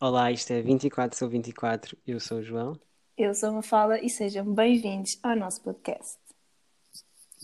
Olá, 0.00 0.30
isto 0.30 0.52
é 0.52 0.62
24 0.62 1.18
sobre 1.18 1.38
24. 1.38 1.98
Eu 2.06 2.20
sou 2.20 2.38
o 2.38 2.42
João. 2.42 2.78
Eu 3.16 3.34
sou 3.34 3.50
uma 3.50 3.64
fala 3.64 4.00
e 4.00 4.08
sejam 4.08 4.44
bem-vindos 4.54 5.18
ao 5.24 5.34
nosso 5.34 5.60
podcast. 5.60 6.16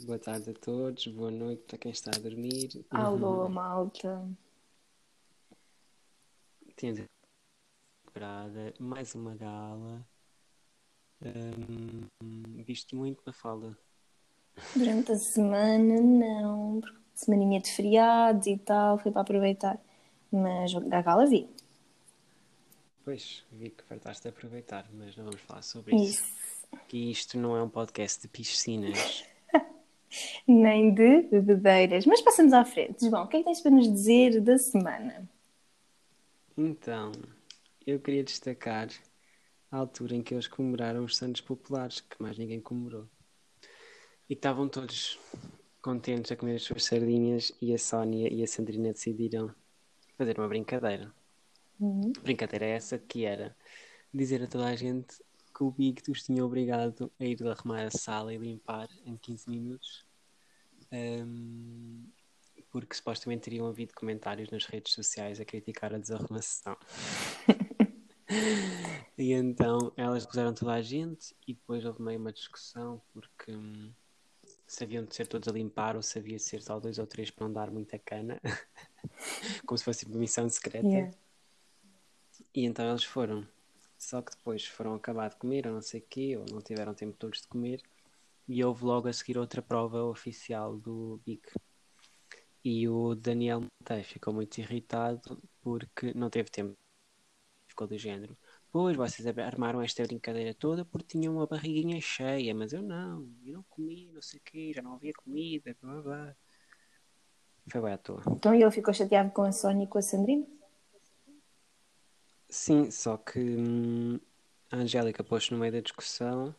Boa 0.06 0.20
tarde 0.20 0.50
a 0.50 0.54
todos, 0.54 1.04
boa 1.08 1.32
noite 1.32 1.64
para 1.64 1.78
quem 1.78 1.90
está 1.90 2.12
a 2.14 2.20
dormir. 2.20 2.86
Alô, 2.90 3.48
malta. 3.48 4.24
Temos 6.76 7.02
preparada 8.04 8.72
mais 8.78 9.16
uma 9.16 9.34
gala. 9.34 10.06
Hum, 11.24 12.06
visto 12.64 12.94
muito 12.94 13.20
na 13.26 13.32
fala. 13.32 13.76
Durante 14.76 15.10
a 15.10 15.16
semana, 15.16 16.00
não, 16.00 16.80
porque 16.80 16.98
semaninha 17.16 17.58
de 17.58 17.72
feriados 17.72 18.46
e 18.46 18.56
tal, 18.58 18.96
foi 18.96 19.10
para 19.10 19.22
aproveitar. 19.22 19.76
Mas 20.30 20.72
a 20.72 21.02
gala 21.02 21.26
vi. 21.26 21.48
Pois, 23.04 23.44
vi 23.52 23.68
que 23.68 23.84
fartaste 23.84 24.26
aproveitar, 24.28 24.88
mas 24.90 25.14
não 25.14 25.26
vamos 25.26 25.42
falar 25.42 25.60
sobre 25.60 25.94
isso. 25.94 26.22
Isso. 26.22 26.44
Que 26.88 27.10
isto 27.10 27.36
não 27.36 27.54
é 27.54 27.62
um 27.62 27.68
podcast 27.68 28.22
de 28.22 28.28
piscinas. 28.28 29.24
Nem 30.48 30.94
de 30.94 31.22
bebedeiras. 31.22 32.06
Mas 32.06 32.22
passamos 32.22 32.54
à 32.54 32.64
frente. 32.64 33.06
João, 33.06 33.24
o 33.24 33.28
que 33.28 33.36
é 33.36 33.38
que 33.40 33.44
tens 33.44 33.60
para 33.60 33.72
nos 33.72 33.92
dizer 33.92 34.40
da 34.40 34.56
semana? 34.56 35.28
Então, 36.56 37.12
eu 37.86 38.00
queria 38.00 38.24
destacar 38.24 38.88
a 39.70 39.76
altura 39.76 40.14
em 40.14 40.22
que 40.22 40.32
eles 40.32 40.46
comemoraram 40.46 41.04
os 41.04 41.16
Santos 41.16 41.42
Populares, 41.42 42.00
que 42.00 42.22
mais 42.22 42.38
ninguém 42.38 42.60
comemorou. 42.60 43.06
E 44.30 44.32
estavam 44.32 44.66
todos 44.66 45.18
contentes 45.82 46.32
a 46.32 46.36
comer 46.36 46.54
as 46.54 46.62
suas 46.62 46.84
sardinhas 46.84 47.52
e 47.60 47.74
a 47.74 47.78
Sónia 47.78 48.32
e 48.32 48.42
a 48.42 48.46
Sandrina 48.46 48.92
decidiram 48.92 49.54
fazer 50.16 50.38
uma 50.38 50.48
brincadeira. 50.48 51.12
A 51.80 52.20
brincadeira 52.20 52.66
é 52.66 52.70
essa 52.70 52.98
que 52.98 53.24
era 53.24 53.56
dizer 54.12 54.42
a 54.42 54.46
toda 54.46 54.66
a 54.66 54.76
gente 54.76 55.16
que 55.54 55.62
o 55.62 55.70
Big 55.70 56.02
os 56.10 56.22
tinha 56.22 56.44
obrigado 56.44 57.12
a 57.18 57.24
ir 57.24 57.46
arrumar 57.46 57.84
a 57.84 57.90
sala 57.90 58.34
e 58.34 58.38
limpar 58.38 58.88
em 59.04 59.16
15 59.16 59.48
minutos. 59.48 60.04
Ahm, 60.92 62.04
porque 62.70 62.96
supostamente 62.96 63.42
teriam 63.42 63.68
havido 63.68 63.94
comentários 63.94 64.50
nas 64.50 64.66
redes 64.66 64.92
sociais 64.92 65.40
a 65.40 65.44
criticar 65.44 65.94
a 65.94 65.98
desarrumação. 65.98 66.76
e 69.16 69.32
então 69.32 69.92
elas 69.96 70.26
puseram 70.26 70.52
toda 70.52 70.72
a 70.72 70.82
gente 70.82 71.36
e 71.46 71.54
depois 71.54 71.84
houve 71.84 72.02
meio 72.02 72.18
uma 72.18 72.32
discussão 72.32 73.00
porque 73.12 73.52
hum, 73.52 73.92
se 74.66 74.82
haviam 74.82 75.04
de 75.04 75.14
ser 75.14 75.28
todos 75.28 75.46
a 75.46 75.52
limpar 75.52 75.94
ou 75.94 76.02
se 76.02 76.18
havia 76.18 76.36
de 76.36 76.42
ser 76.42 76.62
só 76.62 76.80
dois 76.80 76.98
ou 76.98 77.06
três 77.06 77.30
para 77.30 77.46
não 77.46 77.52
dar 77.52 77.70
muita 77.70 77.96
cana, 77.96 78.40
como 79.64 79.78
se 79.78 79.84
fosse 79.84 80.04
uma 80.06 80.18
missão 80.18 80.48
secreta. 80.48 80.88
Yeah. 80.88 81.16
E 82.54 82.64
então 82.64 82.88
eles 82.88 83.04
foram. 83.04 83.46
Só 83.98 84.22
que 84.22 84.36
depois 84.36 84.64
foram 84.66 84.94
acabar 84.94 85.30
de 85.30 85.36
comer, 85.36 85.66
ou 85.66 85.74
não 85.74 85.82
sei 85.82 86.00
o 86.00 86.06
quê, 86.08 86.36
ou 86.36 86.44
não 86.50 86.60
tiveram 86.60 86.94
tempo 86.94 87.16
todos 87.18 87.40
de 87.40 87.48
comer. 87.48 87.82
E 88.46 88.62
houve 88.62 88.84
logo 88.84 89.08
a 89.08 89.12
seguir 89.12 89.38
outra 89.38 89.60
prova 89.60 90.04
oficial 90.04 90.76
do 90.76 91.20
Big. 91.24 91.42
E 92.62 92.88
o 92.88 93.14
Daniel 93.14 93.62
Monteiro 93.62 94.04
ficou 94.04 94.32
muito 94.32 94.58
irritado 94.58 95.42
porque 95.60 96.12
não 96.14 96.30
teve 96.30 96.50
tempo. 96.50 96.76
Ficou 97.66 97.86
do 97.86 97.98
género. 97.98 98.36
Pois, 98.70 98.96
vocês 98.96 99.26
armaram 99.38 99.80
esta 99.82 100.02
brincadeira 100.04 100.54
toda 100.54 100.84
porque 100.84 101.18
tinham 101.18 101.34
uma 101.34 101.46
barriguinha 101.46 102.00
cheia, 102.00 102.54
mas 102.54 102.72
eu 102.72 102.82
não, 102.82 103.28
eu 103.44 103.54
não 103.54 103.62
comi, 103.68 104.10
não 104.12 104.22
sei 104.22 104.38
o 104.38 104.42
quê, 104.44 104.72
já 104.74 104.82
não 104.82 104.94
havia 104.94 105.12
comida, 105.12 105.76
blá. 105.80 106.02
blá. 106.02 106.36
Foi 107.68 107.80
bem 107.80 107.92
à 107.92 107.98
toa. 107.98 108.22
Então 108.28 108.54
ele 108.54 108.70
ficou 108.70 108.92
chateado 108.92 109.30
com 109.30 109.42
a 109.42 109.52
Sónia 109.52 109.84
e 109.84 109.86
com 109.86 109.98
a 109.98 110.02
Sandrina? 110.02 110.46
Sim, 112.54 112.88
só 112.88 113.16
que 113.16 113.40
hum, 113.40 114.20
a 114.70 114.76
Angélica 114.76 115.24
pôs 115.24 115.50
no 115.50 115.58
meio 115.58 115.72
da 115.72 115.80
discussão, 115.80 116.54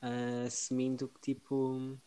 ah, 0.00 0.44
assumindo 0.46 1.08
que 1.08 1.20
tipo, 1.20 1.98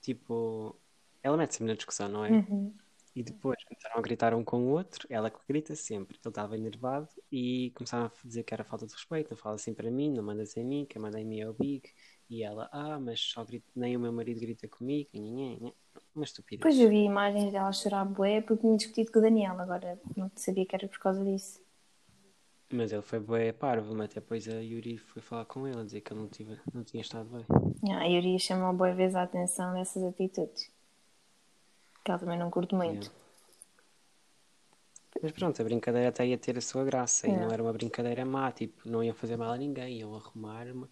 tipo, 0.00 0.74
ela 1.22 1.36
mete 1.36 1.52
sempre 1.52 1.66
na 1.66 1.76
discussão, 1.76 2.08
não 2.08 2.24
é? 2.24 2.30
Uhum. 2.30 2.74
E 3.14 3.22
depois 3.22 3.62
começaram 3.64 3.98
a 3.98 4.00
gritar 4.00 4.32
um 4.32 4.42
com 4.42 4.62
o 4.62 4.70
outro, 4.70 5.06
ela 5.10 5.30
que 5.30 5.38
grita 5.46 5.76
sempre, 5.76 6.16
ele 6.16 6.30
estava 6.30 6.56
enervado 6.56 7.10
e 7.30 7.70
começaram 7.74 8.06
a 8.06 8.26
dizer 8.26 8.44
que 8.44 8.54
era 8.54 8.64
falta 8.64 8.86
de 8.86 8.94
respeito, 8.94 9.30
não 9.30 9.36
fala 9.36 9.56
assim 9.56 9.74
para 9.74 9.90
mim, 9.90 10.10
não 10.10 10.22
mandas 10.24 10.56
em 10.56 10.64
mim, 10.64 10.86
quem 10.88 11.02
manda 11.02 11.20
em 11.20 11.26
mim 11.26 11.40
é 11.40 11.48
o 11.48 11.52
Big, 11.52 11.92
e 12.30 12.42
ela, 12.42 12.66
ah, 12.72 12.98
mas 12.98 13.20
só 13.20 13.44
grita, 13.44 13.70
nem 13.76 13.94
o 13.94 14.00
meu 14.00 14.12
marido 14.12 14.40
grita 14.40 14.66
comigo, 14.66 15.10
nhã, 15.12 15.20
nhã, 15.20 15.58
nhã. 15.60 15.72
uma 16.14 16.24
estupidez. 16.24 16.60
Depois 16.60 16.80
eu 16.80 16.88
vi 16.88 17.04
imagens 17.04 17.52
dela 17.52 17.70
chorar 17.72 18.06
bué 18.06 18.40
porque 18.40 18.62
tinha 18.62 18.76
discutido 18.76 19.12
com 19.12 19.18
o 19.18 19.22
Daniel, 19.22 19.60
agora 19.60 20.00
não 20.16 20.30
sabia 20.34 20.64
que 20.64 20.74
era 20.74 20.88
por 20.88 20.98
causa 20.98 21.22
disso. 21.22 21.67
Mas 22.70 22.92
ele 22.92 23.00
foi 23.02 23.18
bem 23.18 23.52
parvo, 23.52 23.94
mas 23.94 24.10
até 24.10 24.20
depois 24.20 24.46
a 24.46 24.60
Yuri 24.60 24.98
foi 24.98 25.22
falar 25.22 25.46
com 25.46 25.66
ele, 25.66 25.80
a 25.80 25.84
dizer 25.84 26.02
que 26.02 26.12
ele 26.12 26.20
não, 26.20 26.28
tive, 26.28 26.58
não 26.74 26.84
tinha 26.84 27.00
estado 27.00 27.26
bem. 27.30 27.46
Yeah, 27.82 28.04
a 28.04 28.06
Yuri 28.08 28.38
chamou 28.38 28.74
boa 28.74 28.92
vez 28.92 29.14
a 29.14 29.22
atenção 29.22 29.72
dessas 29.74 30.02
atitudes. 30.02 30.70
Que 32.04 32.10
ela 32.10 32.18
também 32.20 32.38
não 32.38 32.50
curte 32.50 32.74
muito. 32.74 33.06
Yeah. 33.06 33.18
Mas 35.22 35.32
pronto, 35.32 35.60
a 35.60 35.64
brincadeira 35.64 36.08
até 36.10 36.26
ia 36.26 36.36
ter 36.36 36.58
a 36.58 36.60
sua 36.60 36.84
graça 36.84 37.26
e 37.26 37.30
Yeah. 37.30 37.46
não 37.46 37.52
era 37.54 37.62
uma 37.62 37.72
brincadeira 37.72 38.24
má, 38.26 38.52
tipo, 38.52 38.86
não 38.88 39.02
iam 39.02 39.14
fazer 39.14 39.36
mal 39.38 39.52
a 39.52 39.56
ninguém, 39.56 39.98
iam 40.00 40.14
arrumar 40.14 40.66
uma, 40.66 40.88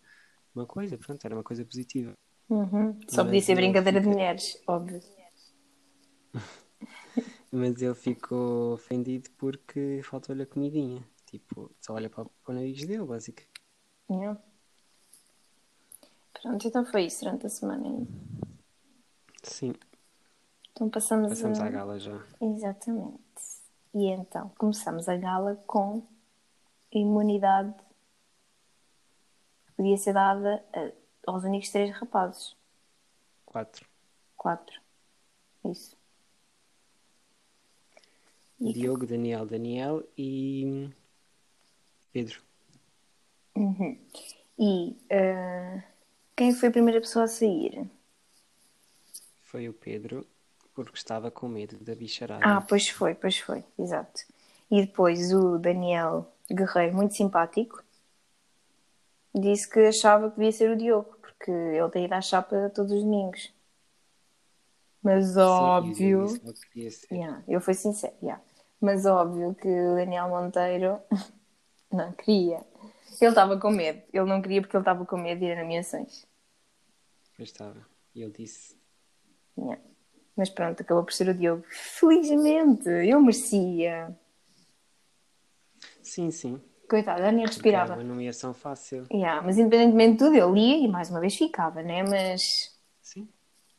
uma 0.54 0.64
coisa, 0.66 0.96
pronto, 0.96 1.22
era 1.26 1.34
uma 1.34 1.44
coisa 1.44 1.62
positiva. 1.64 2.12
Uhum. 2.48 2.98
Só 3.06 3.22
podia 3.22 3.42
ser 3.42 3.54
brincadeira 3.54 4.00
de 4.00 4.06
fica- 4.06 4.16
mulheres, 4.16 4.62
óbvio. 4.66 5.00
Mas 7.52 7.80
ele 7.82 7.94
ficou 7.94 8.72
ofendido 8.72 9.28
porque 9.36 10.00
faltou-lhe 10.02 10.42
a 10.42 10.46
comidinha. 10.46 11.04
Tipo, 11.26 11.70
só 11.80 11.94
olha 11.94 12.08
para, 12.08 12.24
para 12.24 12.52
o 12.52 12.54
nariz 12.54 12.86
dele, 12.86 13.04
basicamente. 13.04 13.50
Yeah. 14.10 14.40
Pronto, 16.40 16.66
então 16.68 16.84
foi 16.86 17.06
isso 17.06 17.24
durante 17.24 17.46
a 17.46 17.48
semana. 17.48 18.06
Sim, 19.42 19.74
Então 20.72 20.88
passamos, 20.88 21.28
passamos 21.30 21.58
a... 21.60 21.66
à 21.66 21.68
gala 21.68 21.98
já. 21.98 22.24
Exatamente. 22.40 23.20
E 23.94 24.06
então 24.08 24.48
começamos 24.58 25.08
a 25.08 25.16
gala 25.16 25.56
com 25.66 26.06
imunidade 26.92 27.74
que 29.66 29.72
podia 29.76 29.96
ser 29.96 30.12
dada 30.12 30.64
a- 30.74 30.92
aos 31.30 31.42
únicos 31.44 31.70
três 31.70 31.90
rapazes. 31.96 32.56
Quatro. 33.44 33.88
Quatro. 34.36 34.80
Isso. 35.64 35.96
E- 38.60 38.72
Diogo, 38.72 39.06
Daniel, 39.06 39.46
Daniel 39.46 40.02
e 40.16 40.90
Pedro. 42.16 42.40
Uhum. 43.54 43.98
E 44.58 44.96
ah, 45.12 45.82
quem 46.34 46.54
foi 46.54 46.70
a 46.70 46.72
primeira 46.72 46.98
pessoa 46.98 47.26
a 47.26 47.28
sair? 47.28 47.90
Foi 49.42 49.68
o 49.68 49.74
Pedro, 49.74 50.26
porque 50.74 50.96
estava 50.96 51.30
com 51.30 51.46
medo 51.46 51.76
da 51.84 51.94
bicharada. 51.94 52.42
Ah, 52.42 52.62
pois 52.62 52.88
foi, 52.88 53.14
pois 53.14 53.36
foi, 53.36 53.62
exato. 53.78 54.22
E 54.70 54.80
depois 54.80 55.30
o 55.30 55.58
Daniel 55.58 56.32
Guerreiro, 56.50 56.96
muito 56.96 57.14
simpático, 57.14 57.84
disse 59.34 59.68
que 59.68 59.80
achava 59.80 60.30
que 60.30 60.36
devia 60.36 60.52
ser 60.52 60.70
o 60.70 60.76
Diogo, 60.76 61.18
porque 61.20 61.50
ele 61.50 61.90
tem 61.90 62.06
ido 62.06 62.14
à 62.14 62.22
chapa 62.22 62.72
todos 62.74 62.92
os 62.92 63.04
domingos. 63.04 63.52
Mas 65.02 65.26
Sim, 65.26 65.40
eu 65.40 65.46
óbvio. 65.48 66.28
ser. 66.90 67.14
Yeah, 67.14 67.44
eu 67.46 67.60
fui 67.60 67.74
sincero, 67.74 68.14
yeah. 68.22 68.42
Mas 68.80 69.04
óbvio 69.04 69.54
que 69.54 69.68
o 69.68 69.96
Daniel 69.96 70.30
Monteiro 70.30 70.98
não 71.96 72.12
queria. 72.12 72.64
Ele 73.20 73.30
estava 73.30 73.58
com 73.58 73.70
medo. 73.70 74.02
Ele 74.12 74.24
não 74.26 74.42
queria 74.42 74.60
porque 74.60 74.76
ele 74.76 74.82
estava 74.82 75.04
com 75.06 75.16
medo 75.16 75.38
de 75.40 75.46
ir 75.46 75.52
a 75.58 75.62
nomeações. 75.62 76.26
Pois 77.36 77.48
estava. 77.48 77.86
E 78.14 78.22
ele 78.22 78.32
disse: 78.32 78.76
Yeah. 79.58 79.80
Mas 80.36 80.50
pronto, 80.50 80.82
acabou 80.82 81.02
por 81.04 81.12
ser 81.12 81.28
o 81.28 81.34
Diogo. 81.34 81.64
Felizmente, 81.68 82.88
eu 82.88 83.20
merecia. 83.20 84.14
Sim, 86.02 86.30
sim. 86.30 86.60
Coitado, 86.88 87.20
eu 87.22 87.32
nem 87.32 87.44
Porque 87.46 87.68
era 87.68 87.78
respirava. 87.80 87.94
uma 87.94 88.04
nomeação 88.04 88.54
fácil. 88.54 89.06
Yeah, 89.10 89.42
mas 89.42 89.58
independentemente 89.58 90.12
de 90.12 90.18
tudo, 90.18 90.36
ele 90.36 90.60
ia 90.60 90.84
e 90.84 90.88
mais 90.88 91.10
uma 91.10 91.20
vez 91.20 91.34
ficava, 91.34 91.82
né? 91.82 92.02
Mas, 92.04 92.42
Sim. 93.02 93.28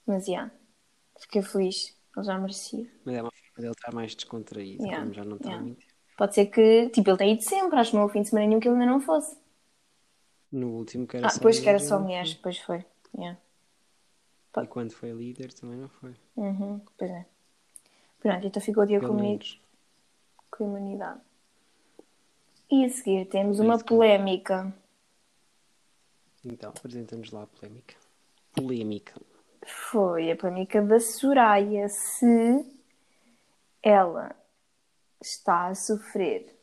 mas 0.06 0.28
yeah, 0.28 0.52
fiquei 1.20 1.42
feliz. 1.42 1.96
Ele 2.16 2.26
já 2.26 2.38
merecia. 2.38 2.86
Mas 3.06 3.16
é 3.16 3.22
uma 3.22 3.32
forma 3.32 3.58
dele 3.60 3.72
estar 3.72 3.94
mais 3.94 4.16
descontraído, 4.16 4.84
Yeah, 4.84 5.02
como 5.04 5.14
já 5.14 5.24
não 5.24 5.38
está 5.38 5.50
yeah. 5.50 5.66
muito. 5.66 5.86
Pode 6.18 6.34
ser 6.34 6.48
que, 6.48 6.90
tipo, 6.90 7.12
ele 7.12 7.18
tenha 7.18 7.34
ido 7.34 7.44
sempre. 7.44 7.80
Acho 7.80 7.92
que 7.92 7.96
não 7.96 8.04
houve 8.04 8.14
fim 8.14 8.24
de 8.24 8.30
semana 8.30 8.48
nenhum 8.48 8.60
que 8.60 8.68
ele 8.68 8.76
ainda 8.76 8.92
não 8.92 9.00
fosse. 9.00 9.38
No 10.52 10.70
último 10.72 11.06
que 11.06 11.16
era 11.16 11.28
Ah, 11.28 11.30
só 11.30 11.38
depois 11.38 11.60
que 11.60 11.70
era 11.70 11.80
só 11.80 12.00
mulheres, 12.00 12.34
depois 12.34 12.58
foi. 12.58 12.84
Yeah. 13.16 13.40
E 14.58 14.68
quando 14.68 14.92
foi 14.92 15.12
líder 15.12 15.54
também 15.54 15.78
não 15.78 15.88
foi. 15.88 16.16
Uhum, 16.36 16.82
pois 16.98 17.12
é. 17.12 17.26
Pronto, 18.20 18.48
então 18.48 18.62
ficou 18.62 18.84
o 18.84 18.88
Pelo 18.88 19.08
comigo, 19.08 19.44
com 20.50 20.64
a 20.64 20.68
imunidade. 20.68 21.22
E 22.72 22.84
a 22.84 22.90
seguir 22.90 23.26
temos 23.26 23.60
uma 23.60 23.78
polémica. 23.78 24.74
Então, 26.44 26.72
apresentamos 26.72 27.32
lá 27.32 27.44
a 27.44 27.48
polémica. 27.48 27.96
Polémica. 28.54 29.22
Foi 29.66 30.32
a 30.32 30.36
polémica 30.36 30.82
da 30.82 31.00
Soraya 31.00 31.88
se 31.90 32.66
ela 33.84 34.36
está 35.22 35.68
a 35.68 35.76
sofrer 35.76 36.56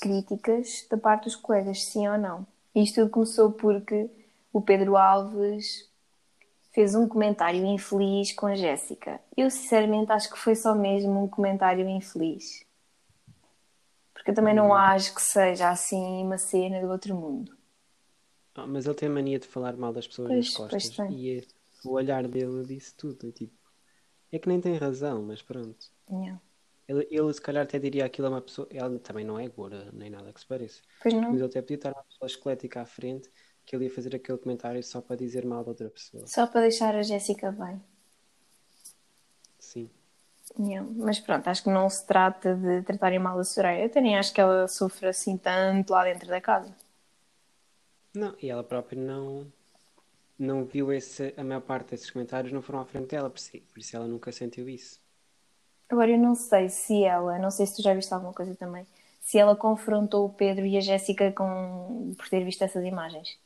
críticas 0.00 0.86
da 0.90 0.96
parte 0.98 1.24
dos 1.24 1.36
colegas, 1.36 1.84
sim 1.84 2.08
ou 2.08 2.18
não. 2.18 2.46
Isto 2.74 3.02
tudo 3.02 3.10
começou 3.10 3.52
porque 3.52 4.10
o 4.52 4.60
Pedro 4.62 4.96
Alves 4.96 5.88
fez 6.72 6.94
um 6.94 7.08
comentário 7.08 7.64
infeliz 7.66 8.32
com 8.32 8.46
a 8.46 8.54
Jéssica. 8.56 9.20
Eu 9.36 9.50
sinceramente 9.50 10.12
acho 10.12 10.30
que 10.30 10.38
foi 10.38 10.54
só 10.56 10.74
mesmo 10.74 11.24
um 11.24 11.28
comentário 11.28 11.88
infeliz. 11.88 12.64
Porque 14.12 14.30
eu 14.30 14.34
também 14.34 14.54
não 14.54 14.68
Hum. 14.68 14.72
acho 14.72 15.14
que 15.14 15.22
seja 15.22 15.70
assim 15.70 16.22
uma 16.24 16.38
cena 16.38 16.80
do 16.80 16.88
outro 16.90 17.14
mundo. 17.14 17.56
Ah, 18.56 18.66
mas 18.66 18.86
ele 18.86 18.94
tem 18.96 19.08
a 19.08 19.12
mania 19.12 19.38
de 19.38 19.46
falar 19.46 19.76
mal 19.76 19.92
das 19.92 20.06
pessoas 20.08 20.28
Pois, 20.28 20.46
nas 20.46 20.50
pois 20.70 20.88
costas. 20.88 20.96
tem. 20.96 21.08
E 21.08 21.38
é- 21.38 21.44
o 21.84 21.90
olhar 21.92 22.26
dele 22.26 22.64
disse 22.64 22.94
tudo. 22.96 23.28
é 23.28 23.32
Tipo, 23.32 23.54
é 24.32 24.38
que 24.38 24.48
nem 24.48 24.60
tem 24.60 24.76
razão, 24.76 25.22
mas 25.22 25.42
pronto. 25.42 25.90
Não. 26.08 26.40
Ele, 26.88 27.06
ele 27.10 27.32
se 27.32 27.40
calhar 27.40 27.64
até 27.64 27.78
diria 27.78 28.04
aquilo 28.04 28.26
a 28.28 28.30
uma 28.30 28.40
pessoa. 28.42 28.68
Ela 28.70 28.98
também 28.98 29.24
não 29.24 29.38
é 29.38 29.48
gorda, 29.48 29.90
nem 29.92 30.10
nada 30.10 30.32
que 30.32 30.40
se 30.40 30.46
pareça. 30.46 30.82
Pois 31.00 31.14
Mas 31.14 31.22
não. 31.22 31.34
ele 31.34 31.44
até 31.44 31.60
podia 31.62 31.76
estar 31.76 31.92
uma 31.92 32.04
pessoa 32.04 32.26
esquelética 32.26 32.82
à 32.82 32.86
frente 32.86 33.30
que 33.64 33.74
ele 33.74 33.84
ia 33.84 33.90
fazer 33.90 34.14
aquele 34.14 34.38
comentário 34.38 34.82
só 34.82 35.00
para 35.00 35.16
dizer 35.16 35.46
mal 35.46 35.62
de 35.62 35.70
outra 35.70 35.88
pessoa. 35.88 36.26
Só 36.26 36.46
para 36.46 36.62
deixar 36.62 36.94
a 36.94 37.02
Jéssica 37.02 37.50
bem. 37.50 37.80
Sim. 39.58 39.90
Não. 40.58 40.84
Mas 40.96 41.18
pronto, 41.18 41.48
acho 41.48 41.62
que 41.62 41.70
não 41.70 41.88
se 41.88 42.06
trata 42.06 42.54
de 42.54 42.82
tratarem 42.82 43.18
mal 43.18 43.38
a 43.38 43.44
Soraya. 43.44 43.84
Eu 43.84 43.90
também 43.90 44.16
acho 44.18 44.32
que 44.32 44.40
ela 44.40 44.68
sofre 44.68 45.08
assim 45.08 45.36
tanto 45.38 45.90
lá 45.90 46.04
dentro 46.04 46.28
da 46.28 46.40
casa. 46.40 46.74
Não, 48.14 48.36
e 48.40 48.48
ela 48.48 48.62
própria 48.62 49.00
não, 49.00 49.46
não 50.38 50.64
viu 50.64 50.92
esse. 50.92 51.34
A 51.36 51.44
maior 51.44 51.60
parte 51.62 51.90
desses 51.90 52.10
comentários 52.10 52.52
não 52.52 52.62
foram 52.62 52.80
à 52.80 52.86
frente 52.86 53.08
dela, 53.08 53.30
por 53.30 53.38
si- 53.40 53.60
por 53.72 53.78
isso 53.80 53.96
ela 53.96 54.06
nunca 54.06 54.32
sentiu 54.32 54.68
isso. 54.68 55.00
Agora, 55.94 56.10
eu 56.10 56.18
não 56.18 56.34
sei 56.34 56.68
se 56.68 57.04
ela, 57.04 57.38
não 57.38 57.50
sei 57.50 57.66
se 57.66 57.76
tu 57.76 57.82
já 57.82 57.94
viste 57.94 58.12
alguma 58.12 58.32
coisa 58.32 58.54
também, 58.56 58.86
se 59.20 59.38
ela 59.38 59.56
confrontou 59.56 60.26
o 60.26 60.30
Pedro 60.30 60.66
e 60.66 60.76
a 60.76 60.80
Jéssica 60.80 61.32
com... 61.32 62.14
por 62.16 62.28
ter 62.28 62.44
visto 62.44 62.62
essas 62.62 62.84
imagens. 62.84 63.38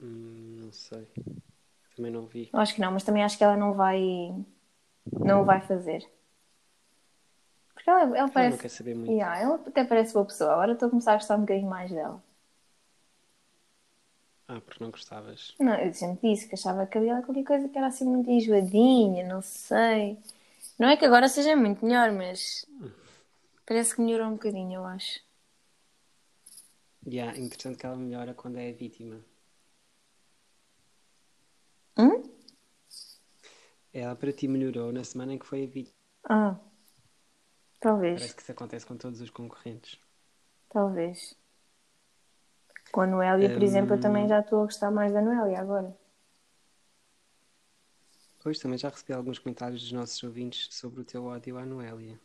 Hum, 0.00 0.60
não 0.64 0.72
sei. 0.72 1.06
Também 1.96 2.10
não 2.12 2.26
vi. 2.26 2.48
Acho 2.52 2.74
que 2.74 2.80
não, 2.80 2.92
mas 2.92 3.04
também 3.04 3.22
acho 3.22 3.36
que 3.38 3.44
ela 3.44 3.56
não 3.56 3.74
vai. 3.74 4.34
Não 5.12 5.42
o 5.42 5.44
vai 5.44 5.60
fazer. 5.60 6.08
Porque 7.74 7.90
ela, 7.90 8.00
ela 8.02 8.14
Ela 8.18 8.30
parece. 8.30 8.56
não 8.56 8.62
quer 8.62 8.68
saber 8.70 8.94
muito. 8.94 9.10
Yeah, 9.12 9.38
ela 9.40 9.54
até 9.66 9.84
parece 9.84 10.12
boa 10.14 10.24
pessoa. 10.24 10.52
Agora 10.52 10.72
estou 10.72 10.86
a 10.88 10.90
começar 10.90 11.12
a 11.12 11.16
gostar 11.16 11.36
um 11.36 11.40
bocadinho 11.40 11.68
mais 11.68 11.90
dela. 11.90 12.22
Ah, 14.48 14.60
porque 14.60 14.82
não 14.82 14.90
gostavas. 14.90 15.54
Não, 15.58 15.74
eu 15.76 15.92
sempre 15.94 16.30
disse 16.30 16.48
que 16.48 16.54
achava 16.54 16.86
que 16.86 16.98
havia 16.98 17.22
qualquer 17.22 17.44
coisa 17.44 17.68
que 17.68 17.78
era 17.78 17.86
assim 17.88 18.04
muito 18.04 18.30
enjoadinha, 18.30 19.26
não 19.26 19.40
sei. 19.42 20.18
Não 20.78 20.88
é 20.88 20.96
que 20.96 21.04
agora 21.04 21.28
seja 21.28 21.56
muito 21.56 21.84
melhor, 21.84 22.12
mas 22.12 22.64
parece 23.66 23.94
que 23.94 24.02
melhorou 24.02 24.28
um 24.28 24.32
bocadinho, 24.34 24.74
eu 24.80 24.84
acho. 24.84 25.20
É 27.06 27.38
interessante 27.38 27.78
que 27.78 27.86
ela 27.86 27.96
melhora 27.96 28.34
quando 28.34 28.58
é 28.58 28.72
vítima. 28.72 29.24
Hum? 31.96 32.22
Ela 33.92 34.16
para 34.16 34.32
ti 34.32 34.48
melhorou 34.48 34.92
na 34.92 35.04
semana 35.04 35.32
em 35.32 35.38
que 35.38 35.46
foi 35.46 35.64
a 35.64 35.66
vítima. 35.66 35.94
Ah, 36.28 36.58
talvez, 37.80 38.18
Parece 38.18 38.34
que 38.34 38.42
isso 38.42 38.52
acontece 38.52 38.86
com 38.86 38.96
todos 38.96 39.20
os 39.20 39.30
concorrentes. 39.30 39.98
talvez. 40.68 41.36
Com 42.92 43.00
a 43.02 43.06
Noélia, 43.06 43.50
por 43.50 43.62
exemplo, 43.62 43.94
eu 43.94 43.98
Hum. 43.98 44.02
também 44.02 44.28
já 44.28 44.40
estou 44.40 44.60
a 44.60 44.64
gostar 44.64 44.90
mais 44.90 45.12
da 45.12 45.20
Noélia 45.20 45.60
agora. 45.60 45.94
Pois 48.44 48.58
também 48.58 48.76
já 48.76 48.90
recebi 48.90 49.14
alguns 49.14 49.38
comentários 49.38 49.80
dos 49.80 49.92
nossos 49.92 50.22
ouvintes 50.22 50.68
sobre 50.70 51.00
o 51.00 51.04
teu 51.04 51.24
ódio 51.24 51.56
à 51.56 51.64
Noélia. 51.64 52.20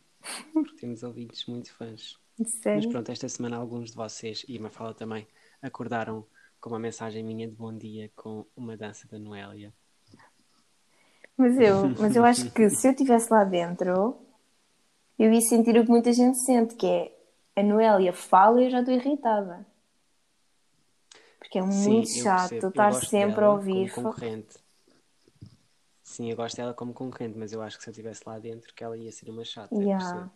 Porque 0.52 0.76
temos 0.76 1.02
ouvintes 1.02 1.46
muito 1.46 1.72
fãs. 1.72 2.18
Mas 2.38 2.50
Sério? 2.52 2.90
pronto, 2.90 3.10
esta 3.10 3.26
semana 3.26 3.56
alguns 3.56 3.92
de 3.92 3.96
vocês, 3.96 4.44
e 4.46 4.58
a 4.58 4.60
Mafala 4.60 4.92
também, 4.92 5.26
acordaram 5.62 6.26
com 6.60 6.68
uma 6.68 6.78
mensagem 6.78 7.24
minha 7.24 7.48
de 7.48 7.54
bom 7.54 7.74
dia 7.74 8.10
com 8.14 8.44
uma 8.54 8.76
dança 8.76 9.08
da 9.08 9.18
Noélia. 9.18 9.72
Mas 11.38 11.58
eu, 11.58 11.88
mas 11.98 12.14
eu 12.14 12.22
acho 12.22 12.50
que 12.50 12.68
se 12.68 12.86
eu 12.86 12.90
estivesse 12.90 13.32
lá 13.32 13.42
dentro, 13.42 14.18
eu 15.18 15.32
ia 15.32 15.40
sentir 15.40 15.74
o 15.78 15.84
que 15.84 15.90
muita 15.90 16.12
gente 16.12 16.36
sente, 16.36 16.74
que 16.74 16.86
é 16.86 17.16
a 17.56 17.62
Noélia 17.62 18.12
fala 18.12 18.60
e 18.60 18.66
eu 18.66 18.70
já 18.70 18.80
estou 18.80 18.94
irritada. 18.94 19.66
Porque 21.38 21.58
é 21.58 21.62
muito 21.62 22.10
chato 22.10 22.52
estar 22.52 22.92
sempre 22.92 23.42
a 23.42 23.52
ouvir. 23.52 23.90
como 23.90 24.08
concorrente. 24.10 24.69
Sim, 26.10 26.28
eu 26.28 26.36
gosto 26.36 26.56
dela 26.56 26.74
como 26.74 26.92
concorrente, 26.92 27.38
mas 27.38 27.52
eu 27.52 27.62
acho 27.62 27.78
que 27.78 27.84
se 27.84 27.88
eu 27.88 27.92
estivesse 27.92 28.22
lá 28.26 28.36
dentro 28.36 28.74
que 28.74 28.82
ela 28.82 28.96
ia 28.96 29.12
ser 29.12 29.30
uma 29.30 29.44
chata. 29.44 29.72
Yeah. 29.72 30.04
percebo. 30.04 30.30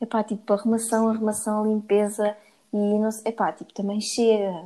Epá, 0.00 0.22
tipo, 0.22 0.52
arrumação, 0.52 1.08
arrumação, 1.08 1.66
limpeza 1.66 2.36
e 2.72 2.76
não 2.76 3.10
sei. 3.10 3.32
Epá, 3.32 3.52
tipo, 3.52 3.74
também 3.74 4.00
chega. 4.00 4.64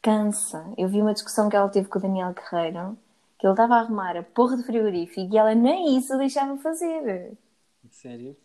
Cansa. 0.00 0.64
Eu 0.78 0.88
vi 0.88 1.02
uma 1.02 1.12
discussão 1.12 1.48
que 1.48 1.56
ela 1.56 1.68
teve 1.68 1.88
com 1.88 1.98
o 1.98 2.02
Daniel 2.02 2.32
Guerreiro, 2.32 2.96
que 3.36 3.44
ele 3.44 3.52
estava 3.52 3.74
a 3.74 3.80
arrumar 3.80 4.16
a 4.16 4.22
porra 4.22 4.56
do 4.56 4.62
frigorífico 4.62 5.34
e 5.34 5.36
ela 5.36 5.52
nem 5.52 5.98
isso 5.98 6.16
deixava 6.16 6.56
fazer. 6.58 7.36
Sério? 7.90 8.36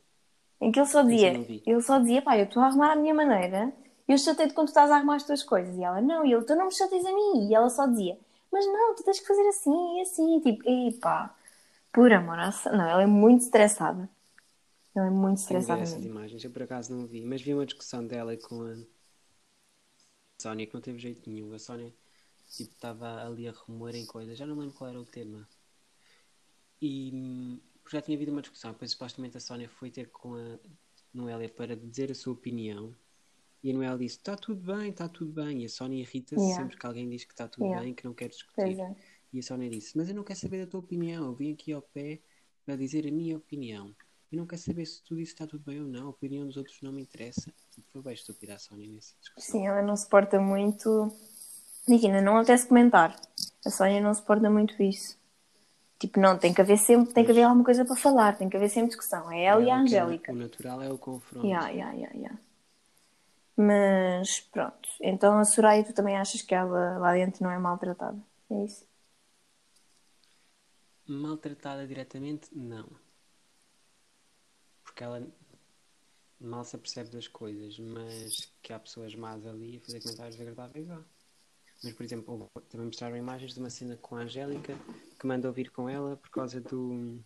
Em 0.59 0.71
que 0.71 0.79
ele 0.79 0.87
só 0.87 1.03
dizia, 1.03 1.33
ele 1.63 1.81
só 1.83 1.99
dizia, 1.99 2.23
pá, 2.23 2.35
eu 2.39 2.45
estou 2.45 2.63
a 2.63 2.67
arrumar 2.67 2.93
a 2.93 2.95
minha 2.95 3.13
maneira, 3.13 3.71
eu 4.07 4.17
chatei-te 4.17 4.55
quando 4.55 4.67
tu 4.67 4.69
estás 4.69 4.89
a 4.89 4.95
arrumar 4.95 5.17
as 5.17 5.23
tuas 5.23 5.43
coisas. 5.43 5.77
E 5.77 5.83
ela, 5.83 6.01
não, 6.01 6.25
e 6.25 6.33
ele, 6.33 6.43
tu 6.43 6.55
não 6.55 6.65
me 6.65 6.73
chateias 6.73 7.05
a 7.05 7.13
mim. 7.13 7.47
E 7.47 7.53
ela 7.53 7.69
só 7.69 7.85
dizia, 7.85 8.17
mas 8.51 8.65
não, 8.67 8.95
tu 8.95 9.03
tens 9.03 9.19
que 9.19 9.27
fazer 9.27 9.47
assim 9.49 9.99
e 9.99 10.01
assim. 10.01 10.39
Tipo, 10.41 10.69
epá, 10.69 11.35
por 11.93 12.11
amor, 12.13 12.39
à 12.39 12.51
sa- 12.51 12.71
não, 12.71 12.87
ela 12.87 13.03
é 13.03 13.07
muito 13.07 13.43
estressada. 13.43 14.09
Ela 14.95 15.07
é 15.07 15.11
muito 15.11 15.37
estressada 15.39 15.83
essas 15.83 16.03
imagens, 16.03 16.43
eu 16.43 16.49
por 16.51 16.63
acaso 16.63 16.91
não 16.95 17.05
vi, 17.05 17.21
mas 17.21 17.41
vi 17.43 17.53
uma 17.53 17.65
discussão 17.65 18.05
dela 18.07 18.35
com 18.37 18.61
a 18.63 18.75
Sónia 20.41 20.67
que 20.67 20.73
não 20.73 20.81
teve 20.81 20.99
jeito 20.99 21.29
nenhum. 21.29 21.53
A 21.53 21.57
Sónia 21.59 21.93
tipo, 22.49 22.73
estava 22.73 23.25
ali 23.25 23.47
a 23.47 23.53
remoer 23.53 23.95
em 23.95 24.05
coisas, 24.05 24.37
já 24.37 24.45
não 24.45 24.57
lembro 24.59 24.75
qual 24.75 24.89
era 24.89 24.99
o 24.99 25.05
tema. 25.05 25.47
E 26.81 27.11
hum, 27.13 27.59
já 27.91 28.01
tinha 28.01 28.15
havido 28.17 28.31
uma 28.31 28.41
discussão, 28.41 28.71
depois 28.71 28.91
supostamente 28.91 29.37
a 29.37 29.39
Sónia 29.39 29.69
foi 29.69 29.89
ter 29.91 30.09
com 30.09 30.35
a 30.35 30.59
Noélia 31.13 31.49
para 31.49 31.75
dizer 31.75 32.11
a 32.11 32.15
sua 32.15 32.33
opinião. 32.33 32.93
E 33.63 33.71
a 33.71 33.73
Noélia 33.73 33.97
disse: 33.97 34.17
Está 34.17 34.35
tudo 34.35 34.61
bem, 34.73 34.89
está 34.89 35.07
tudo 35.07 35.31
bem. 35.31 35.61
E 35.61 35.65
a 35.65 35.69
Sónia 35.69 35.99
irrita-se 35.99 36.41
Yeah. 36.41 36.61
sempre 36.63 36.77
que 36.77 36.85
alguém 36.85 37.07
diz 37.09 37.23
que 37.25 37.33
está 37.33 37.47
tudo 37.47 37.65
Yeah. 37.65 37.83
bem, 37.83 37.93
que 37.93 38.05
não 38.05 38.13
quer 38.13 38.29
discutir. 38.29 38.79
É. 38.79 38.95
E 39.33 39.39
a 39.39 39.43
Sónia 39.43 39.69
disse: 39.69 39.97
Mas 39.97 40.09
eu 40.09 40.15
não 40.15 40.23
quero 40.23 40.39
saber 40.39 40.65
da 40.65 40.71
tua 40.71 40.79
opinião. 40.79 41.25
Eu 41.25 41.33
vim 41.33 41.53
aqui 41.53 41.71
ao 41.71 41.81
pé 41.81 42.19
para 42.65 42.75
dizer 42.75 43.07
a 43.07 43.11
minha 43.11 43.37
opinião. 43.37 43.95
Eu 44.31 44.37
não 44.37 44.47
quero 44.47 44.61
saber 44.61 44.85
se 44.85 45.03
tu 45.03 45.15
disse 45.15 45.33
que 45.35 45.43
está 45.43 45.47
tudo 45.47 45.63
bem 45.65 45.81
ou 45.81 45.87
não. 45.87 46.07
A 46.07 46.09
opinião 46.09 46.45
dos 46.45 46.55
outros 46.57 46.81
não 46.81 46.91
me 46.91 47.01
interessa. 47.01 47.53
Foi 47.91 48.01
bem 48.01 48.13
estúpida 48.13 48.55
a 48.55 48.59
Sónia 48.59 48.87
nessa 48.87 49.13
discussão. 49.19 49.51
Sim, 49.51 49.67
ela 49.67 49.81
não 49.81 49.95
suporta 49.95 50.39
muito. 50.39 51.11
Imagina, 51.87 52.21
não 52.21 52.37
apetece 52.37 52.67
comentar. 52.67 53.15
A 53.65 53.69
Sónia 53.69 53.99
não 54.01 54.13
suporta 54.13 54.49
muito 54.49 54.81
isso. 54.81 55.19
Tipo, 55.99 56.19
não, 56.19 56.37
tem 56.37 56.51
que 56.53 56.61
haver 56.61 56.77
sempre, 56.77 57.13
tem 57.13 57.23
que 57.23 57.29
haver 57.31 57.43
alguma 57.43 57.63
coisa 57.63 57.85
para 57.85 57.95
falar, 57.95 58.35
tem 58.35 58.49
que 58.49 58.57
haver 58.57 58.69
sempre 58.69 58.87
discussão. 58.89 59.31
É 59.31 59.43
ela 59.43 59.61
e 59.61 59.69
a 59.69 59.77
Angélica. 59.79 60.31
O 60.31 60.35
natural 60.35 60.81
é 60.81 60.91
o 60.91 60.97
confronto. 60.97 61.45
Yeah, 61.45 61.69
yeah, 61.69 61.93
yeah, 61.93 62.15
yeah. 62.17 62.39
Mas 63.63 64.39
pronto, 64.39 64.89
então 64.99 65.37
a 65.37 65.45
Soraya, 65.45 65.83
tu 65.83 65.93
também 65.93 66.17
achas 66.17 66.41
que 66.41 66.55
ela 66.55 66.97
lá 66.97 67.13
dentro 67.13 67.43
não 67.43 67.51
é 67.51 67.59
maltratada? 67.59 68.17
É 68.49 68.63
isso? 68.63 68.87
Maltratada 71.07 71.85
diretamente, 71.85 72.49
não. 72.51 72.89
Porque 74.83 75.03
ela 75.03 75.27
mal 76.39 76.63
se 76.63 76.75
apercebe 76.75 77.11
das 77.11 77.27
coisas, 77.27 77.77
mas 77.77 78.51
que 78.63 78.73
há 78.73 78.79
pessoas 78.79 79.13
más 79.13 79.45
ali 79.45 79.77
a 79.77 79.81
fazer 79.81 80.01
comentários 80.01 80.41
agradáveis 80.41 80.89
há. 80.89 81.03
Mas, 81.83 81.93
por 81.93 82.03
exemplo, 82.03 82.49
também 82.67 82.87
mostraram 82.87 83.15
imagens 83.15 83.53
de 83.53 83.59
uma 83.59 83.69
cena 83.69 83.95
com 83.97 84.15
a 84.15 84.21
Angélica 84.21 84.75
que 85.19 85.27
manda 85.27 85.47
ouvir 85.47 85.69
com 85.69 85.87
ela 85.87 86.17
por 86.17 86.31
causa 86.31 86.59
do 86.59 87.23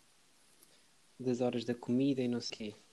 das 1.17 1.39
horas 1.39 1.63
da 1.63 1.73
comida 1.73 2.21
e 2.21 2.27
não 2.27 2.41
sei 2.41 2.71
o 2.71 2.73
quê. 2.73 2.84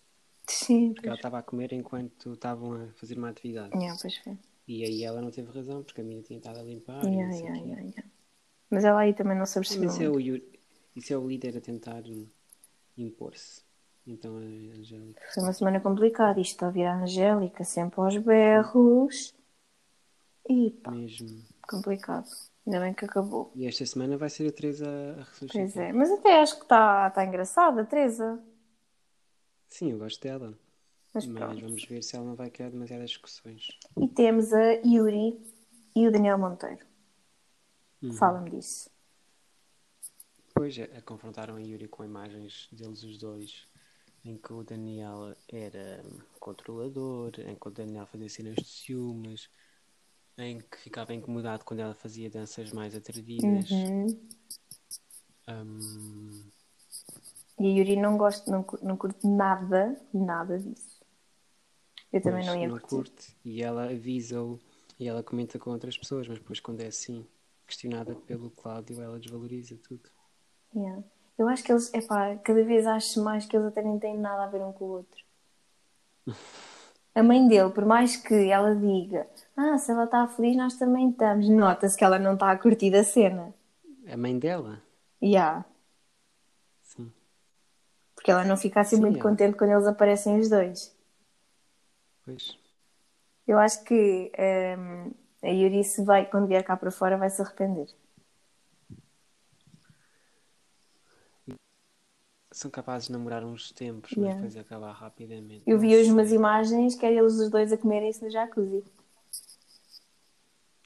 Sim, 0.48 0.92
Porque 0.94 1.08
ela 1.08 1.16
estava 1.16 1.38
a 1.38 1.42
comer 1.42 1.72
enquanto 1.72 2.32
estavam 2.32 2.72
a 2.72 2.88
fazer 2.94 3.16
uma 3.16 3.30
atividade. 3.30 3.74
Yeah, 3.74 3.98
pois 4.00 4.16
foi. 4.18 4.36
E 4.66 4.84
aí 4.84 5.02
ela 5.02 5.20
não 5.20 5.30
teve 5.30 5.50
razão, 5.50 5.82
porque 5.82 6.00
a 6.00 6.04
minha 6.04 6.22
tinha 6.22 6.38
estado 6.38 6.60
a 6.60 6.62
limpar 6.62 7.04
Yeah, 7.04 7.34
yeah, 7.34 7.58
yeah, 7.58 7.82
yeah. 7.82 8.04
Mas 8.70 8.84
ela 8.84 9.00
aí 9.00 9.12
também 9.12 9.36
não 9.36 9.46
se 9.46 9.58
apercebeu. 9.58 9.86
Mas 9.88 9.94
isso 9.94 10.02
é, 10.02 10.08
o, 10.08 10.42
isso 10.96 11.12
é 11.12 11.16
o 11.16 11.28
líder 11.28 11.56
a 11.56 11.60
tentar 11.60 12.02
impor-se. 12.96 13.62
Então 14.06 14.36
a 14.36 14.40
Angélica. 14.40 15.22
Foi 15.32 15.42
uma 15.42 15.52
semana 15.52 15.80
complicada. 15.80 16.40
Isto 16.40 16.52
está 16.52 16.68
a 16.68 16.70
vir 16.70 16.86
a 16.86 17.02
Angélica 17.02 17.64
sempre 17.64 18.00
aos 18.00 18.16
berros. 18.16 19.34
E 20.48 20.70
pá, 20.70 20.90
Mesmo. 20.90 21.42
complicado. 21.68 22.28
Ainda 22.66 22.80
bem 22.80 22.94
que 22.94 23.04
acabou. 23.04 23.52
E 23.54 23.66
esta 23.66 23.84
semana 23.84 24.16
vai 24.16 24.30
ser 24.30 24.48
a 24.48 24.52
Teresa 24.52 24.88
a 24.88 25.22
ressuscitar. 25.24 25.62
Pois 25.62 25.76
é, 25.76 25.92
mas 25.92 26.10
até 26.10 26.40
acho 26.40 26.56
que 26.56 26.62
está 26.62 27.10
tá 27.10 27.24
engraçada, 27.24 27.82
a 27.82 27.84
Teresa. 27.84 28.42
Sim, 29.72 29.92
eu 29.92 29.98
gosto 29.98 30.20
dela. 30.20 30.52
Mas 31.14 31.26
Mas 31.26 31.60
vamos 31.60 31.84
ver 31.86 32.02
se 32.02 32.14
ela 32.14 32.26
não 32.26 32.34
vai 32.34 32.50
criar 32.50 32.68
demasiadas 32.68 33.08
discussões. 33.08 33.68
E 33.98 34.06
temos 34.06 34.52
a 34.52 34.72
Yuri 34.84 35.40
e 35.96 36.06
o 36.06 36.12
Daniel 36.12 36.36
Monteiro. 36.36 36.84
Uhum. 38.02 38.12
Fala-me 38.12 38.50
disso. 38.50 38.90
Depois 40.48 40.78
a, 40.78 40.84
a 40.98 41.00
confrontaram 41.00 41.56
a 41.56 41.60
Yuri 41.60 41.88
com 41.88 42.04
imagens 42.04 42.68
deles 42.70 43.02
os 43.02 43.16
dois 43.16 43.66
em 44.22 44.36
que 44.36 44.52
o 44.52 44.62
Daniel 44.62 45.34
era 45.48 46.04
controlador, 46.38 47.32
em 47.38 47.54
que 47.54 47.68
o 47.68 47.70
Daniel 47.70 48.06
fazia 48.06 48.28
cenas 48.28 48.56
de 48.56 48.64
ciúmes, 48.64 49.48
em 50.36 50.60
que 50.60 50.76
ficava 50.76 51.14
incomodado 51.14 51.64
quando 51.64 51.80
ela 51.80 51.94
fazia 51.94 52.28
danças 52.28 52.70
mais 52.72 52.94
atrevidas. 52.94 53.70
Uhum. 53.70 54.28
Hum, 55.48 56.44
E 57.58 57.66
a 57.66 57.70
Yuri 57.70 57.96
não 57.96 58.16
gosta, 58.16 58.50
não, 58.50 58.64
não 58.82 58.96
curte 58.96 59.26
nada, 59.26 60.00
nada 60.12 60.58
disso. 60.58 61.00
Eu 62.12 62.20
também 62.20 62.44
pois, 62.44 62.46
não 62.46 62.60
ia 62.60 62.68
não 62.68 62.78
curtir. 62.78 62.96
curte. 62.96 63.36
E 63.44 63.62
ela 63.62 63.84
avisa-o 63.84 64.58
e 64.98 65.08
ela 65.08 65.22
comenta 65.22 65.58
com 65.58 65.70
outras 65.70 65.96
pessoas, 65.96 66.28
mas 66.28 66.38
depois 66.38 66.60
quando 66.60 66.80
é 66.80 66.86
assim, 66.86 67.26
questionada 67.66 68.14
pelo 68.14 68.50
Cláudio, 68.50 69.00
ela 69.00 69.18
desvaloriza 69.18 69.76
tudo. 69.76 70.08
Yeah. 70.74 71.02
Eu 71.38 71.48
acho 71.48 71.64
que 71.64 71.72
eles, 71.72 71.92
epá, 71.92 72.36
cada 72.36 72.62
vez 72.62 72.86
acho 72.86 73.22
mais 73.22 73.46
que 73.46 73.56
eles 73.56 73.68
até 73.68 73.82
nem 73.82 73.98
têm 73.98 74.18
nada 74.18 74.44
a 74.44 74.46
ver 74.46 74.62
um 74.62 74.72
com 74.72 74.84
o 74.84 74.88
outro. 74.88 75.24
A 77.14 77.22
mãe 77.22 77.46
dele, 77.46 77.68
por 77.68 77.84
mais 77.84 78.16
que 78.16 78.48
ela 78.48 78.74
diga, 78.74 79.26
ah, 79.54 79.76
se 79.76 79.92
ela 79.92 80.04
está 80.04 80.26
feliz, 80.26 80.56
nós 80.56 80.78
também 80.78 81.10
estamos. 81.10 81.46
Nota-se 81.46 81.94
que 81.94 82.02
ela 82.02 82.18
não 82.18 82.32
está 82.34 82.50
a 82.50 82.56
curtir 82.56 82.94
a 82.96 83.04
cena. 83.04 83.52
A 84.10 84.16
mãe 84.16 84.38
dela? 84.38 84.82
Yeah. 85.22 85.62
Porque 88.22 88.30
ela 88.30 88.44
não 88.44 88.56
fica 88.56 88.80
assim 88.80 88.94
Sim, 88.94 89.02
muito 89.02 89.16
ela- 89.18 89.28
contente 89.28 89.56
quando 89.58 89.72
eles 89.72 89.84
aparecem 89.84 90.38
os 90.38 90.48
dois. 90.48 90.96
Pois. 92.24 92.56
Eu 93.48 93.58
acho 93.58 93.82
que 93.82 94.30
hum, 94.78 95.10
a 95.42 95.48
Yuri, 95.48 95.82
se 95.82 96.04
vai, 96.04 96.30
quando 96.30 96.46
vier 96.46 96.62
cá 96.62 96.76
para 96.76 96.92
fora, 96.92 97.18
vai 97.18 97.28
se 97.28 97.42
arrepender. 97.42 97.88
São 102.52 102.70
capazes 102.70 103.08
de 103.08 103.12
namorar 103.12 103.44
uns 103.44 103.72
tempos, 103.72 104.12
Yeah. 104.12 104.40
mas 104.40 104.52
depois 104.52 104.56
acabar 104.66 104.92
rapidamente. 104.92 105.64
Eu 105.66 105.80
vi 105.80 105.96
hoje 105.96 106.12
umas 106.12 106.30
imagens 106.30 106.94
que 106.94 107.04
eram 107.04 107.16
eles 107.16 107.34
os 107.34 107.50
dois 107.50 107.72
a 107.72 107.76
comerem-se 107.76 108.22
no 108.22 108.30
jacuzzi. 108.30 108.84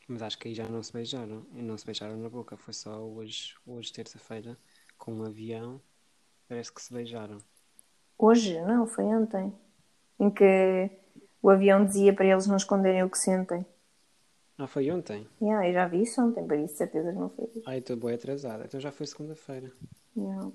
Mas 0.09 0.23
acho 0.23 0.39
que 0.39 0.49
aí 0.49 0.55
já 0.55 0.67
não 0.67 0.83
se 0.83 0.91
beijaram. 0.91 1.45
E 1.53 1.61
não 1.61 1.77
se 1.77 1.85
beijaram 1.85 2.17
na 2.17 2.31
boca. 2.31 2.57
Foi 2.57 2.73
só 2.73 2.99
hoje, 3.03 3.55
hoje 3.67 3.93
terça-feira, 3.93 4.57
com 4.97 5.13
um 5.13 5.25
avião. 5.27 5.83
Parece 6.49 6.73
que 6.73 6.81
se 6.81 6.93
beijaram. 6.93 7.39
Hoje? 8.19 8.61
Não, 8.63 8.87
foi 8.87 9.05
ontem. 9.05 9.53
Em 10.19 10.31
que 10.31 10.91
o 11.43 11.51
avião 11.51 11.85
dizia 11.85 12.15
para 12.15 12.27
eles 12.27 12.47
não 12.47 12.57
esconderem 12.57 13.03
o 13.03 13.11
que 13.11 13.19
sentem. 13.19 13.65
Ah, 14.59 14.67
foi 14.67 14.91
ontem? 14.91 15.29
Yeah, 15.41 15.69
eu 15.69 15.73
já 15.75 15.87
vi 15.87 16.03
isso 16.03 16.21
ontem, 16.23 16.47
por 16.47 16.57
isso 16.57 16.73
de 16.73 16.79
certeza 16.79 17.13
que 17.13 17.19
não 17.19 17.29
foi. 17.29 17.51
Ai, 17.67 17.79
estou 17.79 17.97
bem 17.97 18.15
atrasada. 18.15 18.65
Então 18.65 18.81
já 18.81 18.91
foi 18.91 19.07
segunda-feira. 19.07 19.71
Yeah. 20.17 20.51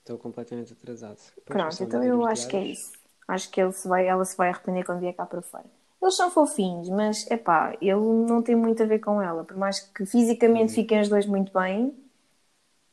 Estou 0.00 0.18
completamente 0.18 0.72
atrasado. 0.72 1.18
Pronto, 1.46 1.82
então 1.82 2.02
eu 2.04 2.26
acho 2.26 2.46
que 2.48 2.56
é 2.56 2.64
isso. 2.64 2.92
Acho 3.26 3.50
que 3.50 3.60
ele 3.60 3.72
se 3.72 3.88
vai, 3.88 4.06
ela 4.06 4.24
se 4.24 4.36
vai 4.36 4.48
arrepender 4.48 4.84
quando 4.84 5.00
vier 5.00 5.14
cá 5.14 5.24
para 5.24 5.40
fora. 5.40 5.64
Eles 6.00 6.14
são 6.14 6.30
fofinhos, 6.30 6.88
mas 6.88 7.26
é 7.30 7.36
pá, 7.36 7.76
ele 7.80 8.00
não 8.26 8.42
tem 8.42 8.54
muito 8.54 8.82
a 8.82 8.86
ver 8.86 9.00
com 9.00 9.20
ela. 9.20 9.44
Por 9.44 9.56
mais 9.56 9.80
que 9.80 10.06
fisicamente 10.06 10.72
fiquem 10.72 11.00
os 11.00 11.08
dois 11.08 11.26
muito 11.26 11.52
bem, 11.52 11.94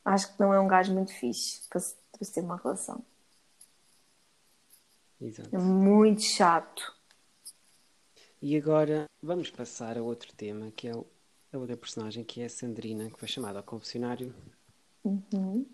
acho 0.06 0.32
que 0.32 0.40
não 0.40 0.52
é 0.54 0.60
um 0.60 0.68
gajo 0.68 0.92
muito 0.94 1.12
fixe 1.12 1.68
para 1.68 1.80
se, 1.80 1.96
para 2.12 2.24
se 2.24 2.32
ter 2.32 2.40
uma 2.40 2.56
relação. 2.56 3.04
Exato. 5.20 5.54
É 5.54 5.58
muito 5.58 6.22
chato. 6.22 6.94
E 8.40 8.56
agora 8.56 9.06
vamos 9.22 9.50
passar 9.50 9.96
a 9.96 10.02
outro 10.02 10.32
tema, 10.34 10.70
que 10.70 10.88
é 10.88 10.94
o- 10.94 11.06
a 11.52 11.58
outra 11.58 11.76
personagem, 11.76 12.22
que 12.22 12.40
é 12.42 12.44
a 12.46 12.50
Sandrina, 12.50 13.10
que 13.10 13.18
foi 13.18 13.28
chamada 13.28 13.58
ao 13.58 13.64
confessionário. 13.64 14.34
Uhum. 15.02 15.66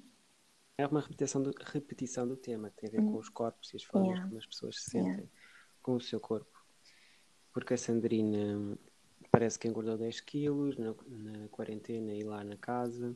É 0.78 0.86
uma 0.86 1.00
repetição 1.00 1.42
do, 1.42 1.52
repetição 1.60 2.26
do 2.26 2.36
tema, 2.36 2.70
que 2.70 2.76
tem 2.76 2.88
a 2.88 2.92
ver 2.92 2.98
com 3.02 3.16
os 3.18 3.28
corpos 3.28 3.72
e 3.72 3.76
as 3.76 3.82
formas 3.82 4.10
Yeah. 4.10 4.26
como 4.28 4.38
as 4.38 4.46
pessoas 4.46 4.76
se 4.76 4.90
sentem 4.90 5.10
Yeah. 5.12 5.28
com 5.82 5.94
o 5.96 6.00
seu 6.00 6.20
corpo. 6.20 6.50
Porque 7.52 7.74
a 7.74 7.78
Sandrina 7.78 8.78
parece 9.30 9.58
que 9.58 9.68
engordou 9.68 9.98
10 9.98 10.20
quilos 10.20 10.76
na, 10.78 10.94
na 11.08 11.48
quarentena 11.48 12.12
e 12.14 12.22
lá 12.22 12.42
na 12.44 12.56
casa. 12.56 13.14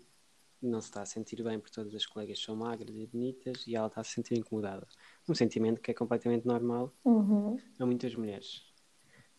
Não 0.63 0.81
se 0.81 0.89
está 0.89 1.03
a 1.03 1.07
sentir 1.07 1.43
bem 1.43 1.59
porque 1.61 1.75
todas 1.75 1.95
as 1.95 2.07
colegas 2.07 2.41
são 2.43 2.57
magras 2.57 2.95
e 2.97 3.07
bonitas 3.07 3.67
e 3.67 3.77
ela 3.77 3.87
está 3.89 4.01
a 4.01 4.05
se 4.05 4.13
sentir 4.13 4.37
incomodada. 4.39 4.87
Um 5.29 5.35
sentimento 5.35 5.81
que 5.81 5.91
é 5.91 5.95
completamente 5.95 6.47
normal 6.47 6.93
Uhum. 7.05 7.57
a 7.79 7.87
muitas 7.87 8.15
mulheres. 8.15 8.63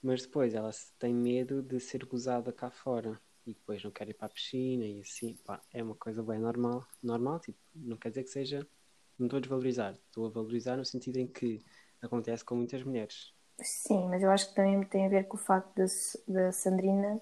Mas 0.02 0.22
depois 0.24 0.54
ela 0.54 0.72
tem 1.00 1.14
medo 1.14 1.62
de 1.62 1.80
ser 1.80 2.06
gozada 2.06 2.52
cá 2.54 2.70
fora 2.70 3.20
e 3.46 3.54
depois 3.54 3.84
não 3.84 3.92
quer 3.92 4.08
ir 4.10 4.14
para 4.14 4.28
a 4.28 4.30
piscina 4.30 4.86
e 4.86 5.02
assim, 5.02 5.36
pá, 5.46 5.62
é 5.72 5.82
uma 5.84 5.96
coisa 5.96 6.22
bem 6.24 6.40
normal, 6.40 6.86
normal, 7.02 7.40
tipo, 7.40 7.58
não 7.76 7.98
quer 7.98 8.10
dizer 8.10 8.24
que 8.24 8.30
seja, 8.30 8.68
não 9.18 9.28
estou 9.28 9.38
a 9.38 9.42
desvalorizar, 9.42 9.94
estou 9.94 10.26
a 10.28 10.30
valorizar 10.30 10.78
no 10.78 10.86
sentido 10.86 11.18
em 11.18 11.28
que 11.28 11.64
acontece 12.02 12.44
com 12.44 12.56
muitas 12.56 12.84
mulheres. 12.84 13.34
Sim, 13.62 14.08
mas 14.08 14.22
eu 14.22 14.30
acho 14.32 14.50
que 14.50 14.56
também 14.56 14.84
tem 14.84 15.06
a 15.06 15.10
ver 15.10 15.28
com 15.28 15.36
o 15.38 15.40
facto 15.40 15.76
da 16.28 16.52
Sandrina. 16.52 17.20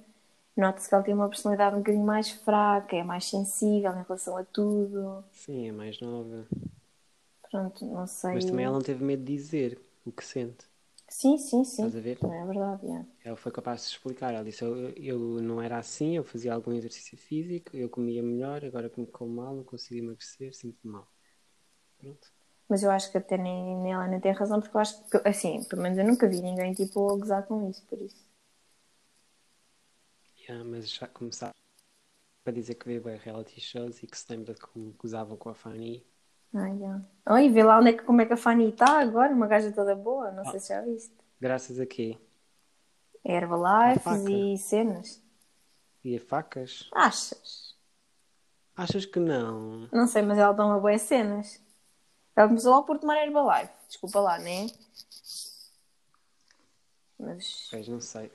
Nota-se 0.58 0.90
que 0.90 0.96
ela 0.96 1.04
tem 1.04 1.14
uma 1.14 1.30
personalidade 1.30 1.76
um 1.76 1.80
bocadinho 1.80 2.06
mais 2.06 2.30
fraca, 2.32 2.96
é 2.96 3.04
mais 3.04 3.26
sensível 3.30 3.92
em 3.94 4.04
relação 4.04 4.38
a 4.38 4.44
tudo. 4.44 5.24
Sim, 5.32 5.68
é 5.68 5.72
mais 5.72 6.00
nova, 6.02 6.48
Pronto, 7.50 7.86
não 7.86 8.06
sei. 8.08 8.32
mas 8.32 8.46
também 8.46 8.66
ela 8.66 8.76
não 8.76 8.82
teve 8.84 9.04
medo 9.04 9.24
de 9.24 9.34
dizer 9.36 9.80
o 10.06 10.12
que 10.12 10.24
sente. 10.24 10.66
Sim, 11.10 11.38
sim, 11.40 11.64
sim. 11.66 11.90
Estás 11.90 11.96
a 11.96 12.02
ver? 12.08 12.20
Também 12.20 12.40
é 12.42 12.46
verdade, 12.46 12.86
é. 12.92 13.06
Ela 13.26 13.36
foi 13.36 13.52
capaz 13.52 13.82
de 13.82 13.88
explicar, 13.90 14.34
ela 14.34 14.44
disse, 14.44 14.64
eu, 14.64 14.90
eu 14.92 15.20
não 15.42 15.62
era 15.62 15.78
assim, 15.78 16.16
eu 16.16 16.24
fazia 16.24 16.54
algum 16.54 16.72
exercício 16.74 17.18
físico, 17.18 17.76
eu 17.76 17.90
comia 17.90 18.24
melhor, 18.24 18.64
agora 18.64 18.90
que 18.90 19.00
me 19.02 19.08
como 19.08 19.36
mal, 19.36 19.54
não 19.56 19.64
consigo 19.66 20.00
emagrecer, 20.00 20.54
sinto-me 20.56 20.94
mal. 20.94 21.12
Pronto. 22.00 22.30
Mas 22.70 22.84
eu 22.84 22.92
acho 22.92 23.12
que 23.12 23.18
até 23.18 23.38
nem, 23.40 23.76
nem 23.78 23.94
ela 23.94 24.08
nem 24.08 24.20
tem 24.20 24.32
razão, 24.32 24.60
porque 24.62 24.76
eu 24.78 24.82
acho 24.82 25.04
que, 25.10 25.18
assim, 25.28 25.64
pelo 25.64 25.82
menos 25.82 25.98
eu 25.98 26.06
nunca 26.06 26.28
vi 26.28 26.42
ninguém 26.42 26.74
tipo 26.74 27.12
a 27.12 27.18
gozar 27.18 27.44
com 27.48 27.70
isso, 27.70 27.84
por 27.88 28.00
isso. 28.02 28.25
Yeah, 30.48 30.64
mas 30.64 30.92
já 30.92 31.08
começar 31.08 31.50
para 32.44 32.54
dizer 32.54 32.76
que 32.76 32.86
vê 32.86 33.00
bem 33.00 33.18
reality 33.18 33.60
shows 33.60 34.04
e 34.04 34.08
que 34.08 34.16
se 34.16 34.26
lembra 34.30 34.54
de 34.54 34.62
como 34.62 34.94
gozavam 34.94 35.36
com 35.36 35.50
a 35.50 35.56
Fanny. 35.56 36.06
Ah, 36.54 36.70
já. 36.76 37.34
Oi, 37.34 37.50
vê 37.50 37.64
lá 37.64 37.80
onde 37.80 37.90
é 37.90 37.94
que, 37.94 38.04
como 38.04 38.22
é 38.22 38.28
que 38.28 38.34
a 38.34 38.38
Fanny 38.38 38.70
está 38.70 39.00
agora, 39.00 39.34
uma 39.34 39.48
gaja 39.48 39.72
toda 39.72 39.96
boa, 39.96 40.32
não 40.32 40.46
sei 40.46 40.60
se 40.60 40.70
já 40.70 40.82
viste. 40.82 41.16
Graças 41.42 41.80
a 41.80 41.86
quê? 41.88 42.20
Herbalife 43.26 44.32
e 44.32 44.58
cenas. 44.60 45.20
E 46.04 46.16
a 46.16 46.20
facas? 46.20 46.92
Achas? 46.94 47.76
Achas 48.76 49.06
que 49.08 49.20
não? 49.20 49.90
Não 49.92 50.06
sei, 50.06 50.22
mas 50.22 50.38
ela 50.38 50.54
dá 50.54 50.64
uma 50.64 50.80
boas 50.80 51.02
cenas. 51.02 51.60
Ela 52.36 52.48
começou 52.48 52.72
logo 52.72 52.86
por 52.86 53.00
tomar 53.00 53.18
Herbalife. 53.18 53.74
Desculpa 53.88 54.20
lá, 54.20 54.38
né? 54.38 54.68
Mas 57.18 57.68
Pois 57.72 57.88
não 57.88 58.00
sei. 58.00 58.32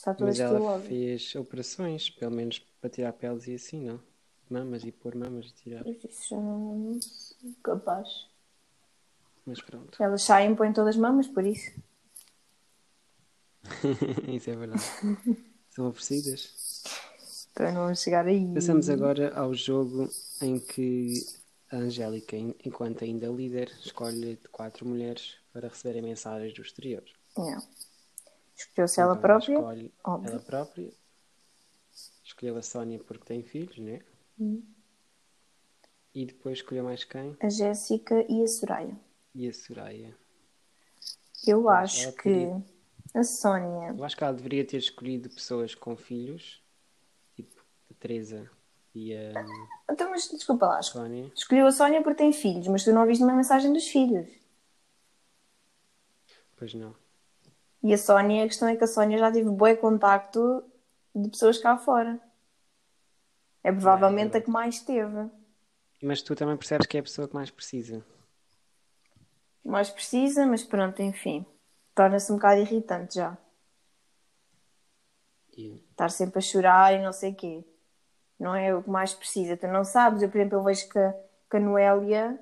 Está 0.00 0.14
toda 0.14 0.30
Mas 0.30 0.40
ela 0.40 0.80
fez 0.80 1.34
operações, 1.34 2.08
pelo 2.10 2.34
menos 2.34 2.58
para 2.80 2.88
tirar 2.90 3.12
peles 3.12 3.46
e 3.46 3.54
assim, 3.54 3.80
não? 3.84 4.00
Mamas 4.48 4.82
e 4.84 4.90
pôr 4.90 5.14
mamas 5.14 5.46
e 5.46 5.52
tirar. 5.54 5.84
Mas 5.84 6.02
Isso 6.04 6.30
já 6.30 6.36
não 6.40 7.00
sei. 7.00 7.54
capaz. 7.62 8.08
Mas 9.46 9.60
pronto. 9.60 10.02
Elas 10.02 10.22
saem 10.22 10.52
e 10.52 10.56
põem 10.56 10.72
todas 10.72 10.94
as 10.96 11.00
mamas, 11.00 11.28
por 11.28 11.44
isso. 11.44 11.70
Isso 14.28 14.50
é 14.50 14.56
verdade. 14.56 14.82
São 15.70 15.88
oferecidas. 15.88 16.82
Então 17.52 17.66
não 17.72 17.82
vamos 17.82 18.02
chegar 18.02 18.26
aí. 18.26 18.52
Passamos 18.54 18.88
agora 18.88 19.34
ao 19.34 19.54
jogo 19.54 20.08
em 20.40 20.58
que 20.58 21.14
a 21.70 21.76
Angélica, 21.76 22.36
en- 22.36 22.54
enquanto 22.64 23.04
ainda 23.04 23.28
líder, 23.28 23.70
escolhe 23.84 24.36
quatro 24.50 24.86
mulheres 24.88 25.36
para 25.52 25.68
receberem 25.68 26.02
mensagens 26.02 26.54
do 26.54 26.62
exterior. 26.62 27.04
Não. 27.36 27.62
Escolheu-se 28.60 29.00
ela 29.00 29.12
Então, 29.12 29.22
própria. 29.22 29.54
Escolhe 29.54 29.94
óbvio. 30.04 30.30
ela 30.32 30.40
própria. 30.40 30.92
Escolheu 32.22 32.56
a 32.56 32.62
Sónia 32.62 32.98
porque 32.98 33.24
tem 33.24 33.42
filhos, 33.42 33.78
né? 33.78 34.00
Hum. 34.38 34.62
E 36.14 36.26
depois 36.26 36.58
escolheu 36.58 36.84
mais 36.84 37.04
quem? 37.04 37.36
A 37.40 37.48
Jéssica 37.48 38.24
e 38.28 38.42
a 38.42 38.46
Soraya. 38.46 38.96
E 39.34 39.48
a 39.48 39.52
Soraya. 39.52 40.16
Eu 41.46 41.68
acho 41.68 42.04
ela 42.08 42.12
que 42.12 42.48
a 43.14 43.24
Sónia. 43.24 43.94
Eu 43.96 44.04
acho 44.04 44.16
que 44.16 44.24
ela 44.24 44.32
deveria 44.34 44.66
ter 44.66 44.76
escolhido 44.76 45.30
pessoas 45.30 45.74
com 45.74 45.96
filhos, 45.96 46.62
tipo 47.34 47.62
a 47.90 47.94
Teresa 47.94 48.50
e 48.94 49.14
a 49.14 49.32
Então, 49.90 50.10
mas 50.10 50.28
desculpa 50.28 50.66
lá. 50.66 50.82
Sónia. 50.82 51.32
Escolheu 51.34 51.66
a 51.66 51.72
Sónia 51.72 52.02
porque 52.02 52.18
tem 52.18 52.32
filhos, 52.32 52.66
mas 52.68 52.84
tu 52.84 52.92
não 52.92 53.00
ouviste 53.02 53.24
uma 53.24 53.32
mensagem 53.34 53.72
dos 53.72 53.86
filhos. 53.86 54.28
Pois 56.56 56.74
não. 56.74 56.94
E 57.82 57.94
a 57.94 57.98
Sónia, 57.98 58.44
a 58.44 58.46
questão 58.46 58.68
é 58.68 58.76
que 58.76 58.84
a 58.84 58.86
Sónia 58.86 59.18
já 59.18 59.32
teve 59.32 59.48
bom 59.48 59.76
contacto 59.76 60.62
de 61.14 61.28
pessoas 61.30 61.58
cá 61.58 61.78
fora. 61.78 62.20
É 63.62 63.70
provavelmente 63.72 64.36
a 64.36 64.40
que 64.40 64.50
mais 64.50 64.80
teve. 64.80 65.30
Mas 66.02 66.22
tu 66.22 66.34
também 66.34 66.56
percebes 66.56 66.86
que 66.86 66.96
é 66.96 67.00
a 67.00 67.02
pessoa 67.02 67.28
que 67.28 67.34
mais 67.34 67.50
precisa. 67.50 68.04
Mais 69.64 69.90
precisa, 69.90 70.46
mas 70.46 70.64
pronto, 70.64 71.00
enfim. 71.02 71.44
Torna-se 71.94 72.32
um 72.32 72.36
bocado 72.36 72.60
irritante 72.60 73.16
já. 73.16 73.36
E 75.56 75.84
Estar 75.90 76.10
sempre 76.10 76.38
a 76.38 76.42
chorar 76.42 76.94
e 76.94 77.02
não 77.02 77.12
sei 77.12 77.32
o 77.32 77.34
quê. 77.34 77.64
Não 78.38 78.54
é 78.54 78.74
o 78.74 78.82
que 78.82 78.88
mais 78.88 79.12
precisa. 79.12 79.56
Tu 79.56 79.66
não 79.66 79.84
sabes. 79.84 80.22
Eu, 80.22 80.30
por 80.30 80.38
exemplo, 80.38 80.58
eu 80.58 80.64
vejo 80.64 80.88
que, 80.88 81.12
que 81.50 81.56
a 81.56 81.60
Noélia 81.60 82.38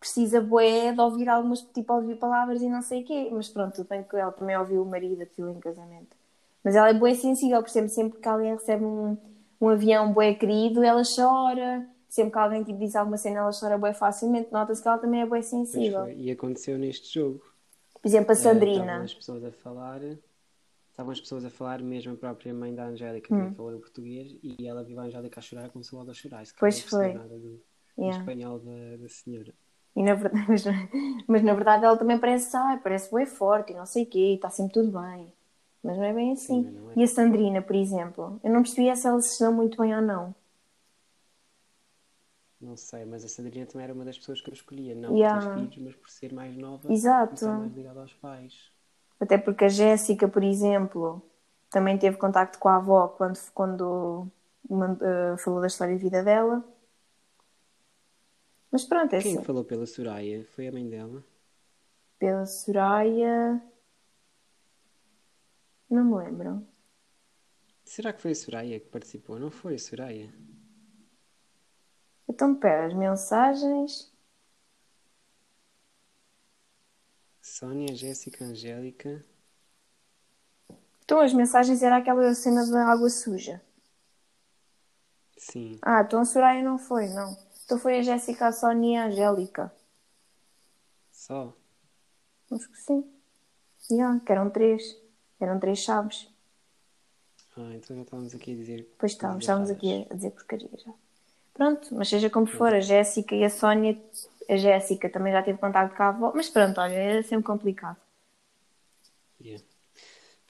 precisa 0.00 0.40
bué 0.40 0.92
de 0.92 1.00
ouvir 1.00 1.28
algumas, 1.28 1.60
tipo, 1.60 1.92
ouvir 1.92 2.16
palavras 2.16 2.60
e 2.62 2.68
não 2.68 2.80
sei 2.82 3.02
o 3.02 3.04
quê. 3.04 3.28
Mas 3.30 3.48
pronto, 3.48 3.74
tudo 3.76 3.88
bem 3.88 4.02
que 4.02 4.16
ela 4.16 4.32
também 4.32 4.56
ouviu 4.56 4.82
o 4.82 4.86
marido 4.86 5.22
aquilo 5.22 5.50
em 5.50 5.60
casamento. 5.60 6.16
Mas 6.64 6.74
ela 6.74 6.88
é 6.88 6.94
bué 6.94 7.14
sensível, 7.14 7.62
por 7.62 7.68
exemplo, 7.70 7.90
sempre 7.90 8.18
que 8.18 8.28
alguém 8.28 8.52
recebe 8.54 8.84
um, 8.84 9.16
um 9.60 9.68
avião 9.68 10.12
bué 10.12 10.34
querido, 10.34 10.82
ela 10.82 11.02
chora. 11.04 11.86
Sempre 12.08 12.32
que 12.32 12.38
alguém 12.38 12.64
tipo, 12.64 12.78
diz 12.80 12.96
alguma 12.96 13.16
cena, 13.16 13.38
ela 13.38 13.50
chora 13.52 13.78
bué 13.78 13.92
facilmente. 13.94 14.50
Nota-se 14.50 14.82
que 14.82 14.88
ela 14.88 14.98
também 14.98 15.20
é 15.20 15.26
bué 15.26 15.42
sensível. 15.42 16.08
E 16.10 16.30
aconteceu 16.30 16.76
neste 16.76 17.14
jogo. 17.14 17.40
Por 18.02 18.08
exemplo, 18.08 18.30
a 18.30 18.34
Eh, 18.34 18.36
Estavam 18.38 18.52
Sandrina. 18.60 19.02
as 19.02 19.14
pessoas 19.14 19.44
a 19.44 19.52
falar, 19.52 20.00
estavam 20.90 21.12
as 21.12 21.20
pessoas 21.20 21.44
a 21.44 21.50
falar, 21.50 21.80
mesmo 21.82 22.14
a 22.14 22.16
própria 22.16 22.52
mãe 22.52 22.74
da 22.74 22.86
Angélica 22.86 23.32
Hum. 23.32 23.38
também 23.38 23.54
falou 23.54 23.74
em 23.76 23.78
português 23.78 24.34
e 24.42 24.66
ela 24.66 24.82
viu 24.82 24.98
a 24.98 25.04
Angélica 25.04 25.38
a 25.38 25.42
chorar, 25.42 25.68
começou 25.70 25.98
logo 26.00 26.10
a 26.10 26.14
chorar. 26.14 26.42
Pois 26.58 26.80
foi. 26.82 27.12
nada 27.12 27.38
do 27.38 27.60
Yeah. 27.98 28.18
espanhol 28.18 28.58
da, 28.58 28.96
da 28.96 29.08
senhora. 29.08 29.52
E 29.96 30.02
na 30.02 30.14
verdade, 30.14 30.46
mas, 30.48 30.64
mas 31.28 31.42
na 31.42 31.54
verdade 31.54 31.84
ela 31.84 31.96
também 31.96 32.18
parece, 32.18 32.56
ai, 32.56 32.78
parece 32.80 33.12
bem 33.14 33.26
forte 33.26 33.72
e 33.72 33.76
não 33.76 33.86
sei 33.86 34.04
o 34.04 34.06
quê, 34.06 34.34
está 34.34 34.50
sempre 34.50 34.74
tudo 34.74 35.00
bem. 35.00 35.32
Mas 35.82 35.96
não 35.96 36.04
é 36.04 36.12
bem 36.12 36.32
assim. 36.32 36.66
é. 36.66 36.94
E 36.96 37.02
a 37.02 37.06
Sandrina, 37.06 37.62
por 37.62 37.76
exemplo, 37.76 38.40
eu 38.44 38.50
não 38.52 38.62
percebi 38.62 38.94
se 38.96 39.06
ela 39.06 39.20
se 39.20 39.38
deu 39.40 39.52
muito 39.52 39.80
bem 39.80 39.94
ou 39.94 40.02
não. 40.02 40.34
Não 42.60 42.76
sei, 42.76 43.04
mas 43.04 43.22
a 43.24 43.28
Sandrina 43.28 43.66
também 43.66 43.84
era 43.84 43.92
uma 43.92 44.04
das 44.04 44.16
pessoas 44.16 44.40
que 44.40 44.48
eu 44.48 44.54
escolhia, 44.54 44.94
não 44.94 45.16
Yeah. 45.16 45.28
por 45.28 45.28
ter 45.28 45.42
filhos, 45.42 45.76
mas 45.78 45.96
por 45.96 46.08
ser 46.08 46.32
mais 46.32 46.56
nova 46.56 46.94
Exato. 46.94 47.46
e 47.46 47.52
mais 47.52 47.72
ligada 47.74 48.00
aos 48.00 48.14
pais. 48.14 48.72
Até 49.20 49.38
porque 49.38 49.64
a 49.66 49.68
Jéssica, 49.68 50.26
por 50.28 50.42
exemplo, 50.42 51.22
também 51.70 51.98
teve 51.98 52.16
contacto 52.16 52.58
com 52.58 52.68
a 52.68 52.76
avó 52.76 53.08
quando, 53.08 53.38
quando 53.54 54.26
eh, 55.02 55.36
falou 55.38 55.60
da 55.60 55.66
história 55.66 55.96
de 55.96 56.02
vida 56.02 56.22
dela. 56.22 56.64
Mas 58.70 58.84
pronto, 58.84 59.14
é 59.14 59.18
Quem 59.18 59.36
assim. 59.36 59.38
falou 59.38 59.64
pela 59.64 59.86
Soraya 59.86 60.44
foi 60.46 60.66
a 60.66 60.72
mãe 60.72 60.88
dela. 60.88 61.24
Pela 62.20 62.46
Soraya. 62.46 63.60
Não 65.90 66.04
me 66.04 66.16
lembro. 66.16 66.66
Será 67.84 68.10
que 68.14 68.22
foi 68.22 68.30
a 68.30 68.34
Soraya 68.34 68.80
que 68.80 68.88
participou? 68.88 69.38
Não 69.38 69.50
foi 69.50 69.74
a 69.74 69.78
Soraya? 69.78 70.32
Então, 72.26 72.54
pera, 72.54 72.86
as 72.86 72.94
mensagens. 72.94 74.10
Sónia, 77.42 77.94
Jéssica, 77.94 78.44
Angélica. 78.46 79.22
Então, 81.04 81.20
as 81.20 81.34
mensagens 81.34 81.82
era 81.82 81.96
aquela 81.98 82.32
cena 82.34 82.64
da 82.70 82.86
água 82.86 83.10
suja. 83.10 83.60
Sim. 85.36 85.80
Ah, 85.82 86.00
então 86.02 86.20
a 86.20 86.24
Soraya 86.24 86.62
não 86.62 86.78
foi, 86.78 87.08
não. 87.08 87.36
Então 87.70 87.78
foi 87.78 88.00
a 88.00 88.02
Jéssica, 88.02 88.48
a 88.48 88.52
Sónia 88.52 88.90
e 88.90 88.96
a 88.96 89.06
Angélica. 89.06 89.72
Só. 91.12 91.54
Acho 92.50 92.68
que 92.68 92.78
sim. 92.78 93.08
Yeah, 93.88 94.18
que 94.18 94.32
eram 94.32 94.50
três. 94.50 95.00
Eram 95.38 95.60
três 95.60 95.78
chaves. 95.78 96.28
Ah, 97.56 97.70
então 97.72 97.94
já 97.94 98.02
estávamos 98.02 98.34
aqui 98.34 98.54
a 98.54 98.56
dizer. 98.56 98.92
Pois 98.98 99.12
estávamos, 99.12 99.44
estávamos 99.44 99.70
aqui 99.70 100.04
a 100.10 100.14
dizer 100.14 100.32
porcaria 100.32 100.68
já. 100.84 100.92
Pronto, 101.54 101.94
mas 101.94 102.08
seja 102.08 102.28
como 102.28 102.44
for, 102.44 102.74
a 102.74 102.80
Jéssica 102.80 103.36
e 103.36 103.44
a 103.44 103.50
Sónia, 103.50 103.96
a 104.48 104.56
Jéssica 104.56 105.08
também 105.08 105.32
já 105.32 105.40
teve 105.40 105.58
contato 105.58 105.96
com 105.96 106.02
a 106.02 106.08
avó, 106.08 106.32
mas 106.34 106.50
pronto, 106.50 106.80
olha, 106.80 106.92
era 106.92 107.22
sempre 107.22 107.44
complicado. 107.44 107.98
Yeah. 109.40 109.64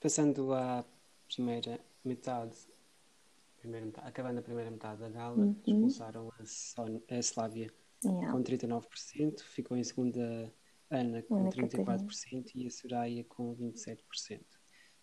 Passando 0.01 0.51
à 0.55 0.83
primeira 1.27 1.79
metade, 2.03 2.57
primeira 3.61 3.85
metade, 3.85 4.07
acabando 4.07 4.39
a 4.39 4.41
primeira 4.41 4.71
metade 4.71 4.99
da 5.01 5.09
gala, 5.09 5.37
Uhum. 5.37 5.55
expulsaram 5.65 6.31
a, 6.39 6.45
Sónia, 6.45 7.01
a 7.09 7.15
Slávia 7.19 7.71
Yeah. 8.03 8.31
com 8.31 8.41
39%, 8.41 9.43
ficou 9.43 9.77
em 9.77 9.83
segunda 9.83 10.51
Ana 10.89 11.21
com 11.21 11.35
Ana 11.35 11.49
34% 11.51 12.51
e 12.55 12.65
a 12.65 12.71
Soraya 12.71 13.23
com 13.25 13.53
27%. 13.55 14.41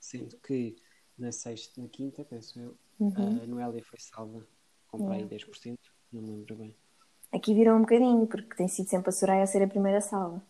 Sendo 0.00 0.36
que 0.38 0.76
na 1.16 1.30
sexta, 1.32 1.80
na 1.80 1.88
quinta, 1.88 2.24
penso 2.24 2.58
eu, 2.58 2.76
Uhum. 2.98 3.12
a 3.16 3.46
Noélia 3.46 3.84
foi 3.84 3.98
salva 4.00 4.44
com 4.88 4.98
para 5.04 5.14
aí 5.14 5.24
10%, 5.24 5.78
não 6.12 6.20
me 6.22 6.30
lembro 6.30 6.56
bem. 6.56 6.76
Aqui 7.32 7.54
virou 7.54 7.76
um 7.76 7.82
bocadinho, 7.82 8.26
porque 8.26 8.56
tem 8.56 8.66
sido 8.66 8.88
sempre 8.88 9.10
a 9.10 9.12
Soraya 9.12 9.42
a 9.44 9.46
ser 9.46 9.62
a 9.62 9.68
primeira 9.68 10.00
salva. 10.00 10.42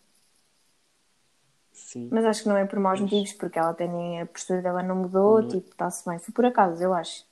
Sim, 1.71 2.09
Mas 2.11 2.25
acho 2.25 2.43
que 2.43 2.49
não 2.49 2.57
é 2.57 2.65
por 2.65 2.79
maus 2.79 2.99
Pois. 2.99 3.11
motivos, 3.11 3.33
porque 3.33 3.59
ela 3.59 3.69
até 3.69 3.87
nem 3.87 4.21
a 4.21 4.25
postura 4.25 4.61
dela 4.61 4.81
não 4.83 4.95
mudou, 4.95 5.41
Não 5.41 5.47
é. 5.47 5.51
tipo, 5.51 5.69
está-se 5.69 6.07
bem. 6.09 6.17
Foi 6.19 6.33
por 6.33 6.45
acaso, 6.45 6.81
eu 6.83 6.93
acho. 6.93 7.25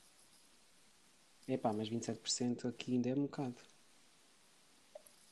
Epá, 1.47 1.73
mas 1.73 1.89
27% 1.89 2.67
aqui 2.67 2.93
ainda 2.93 3.09
é 3.09 3.13
um 3.15 3.23
bocado. 3.23 3.55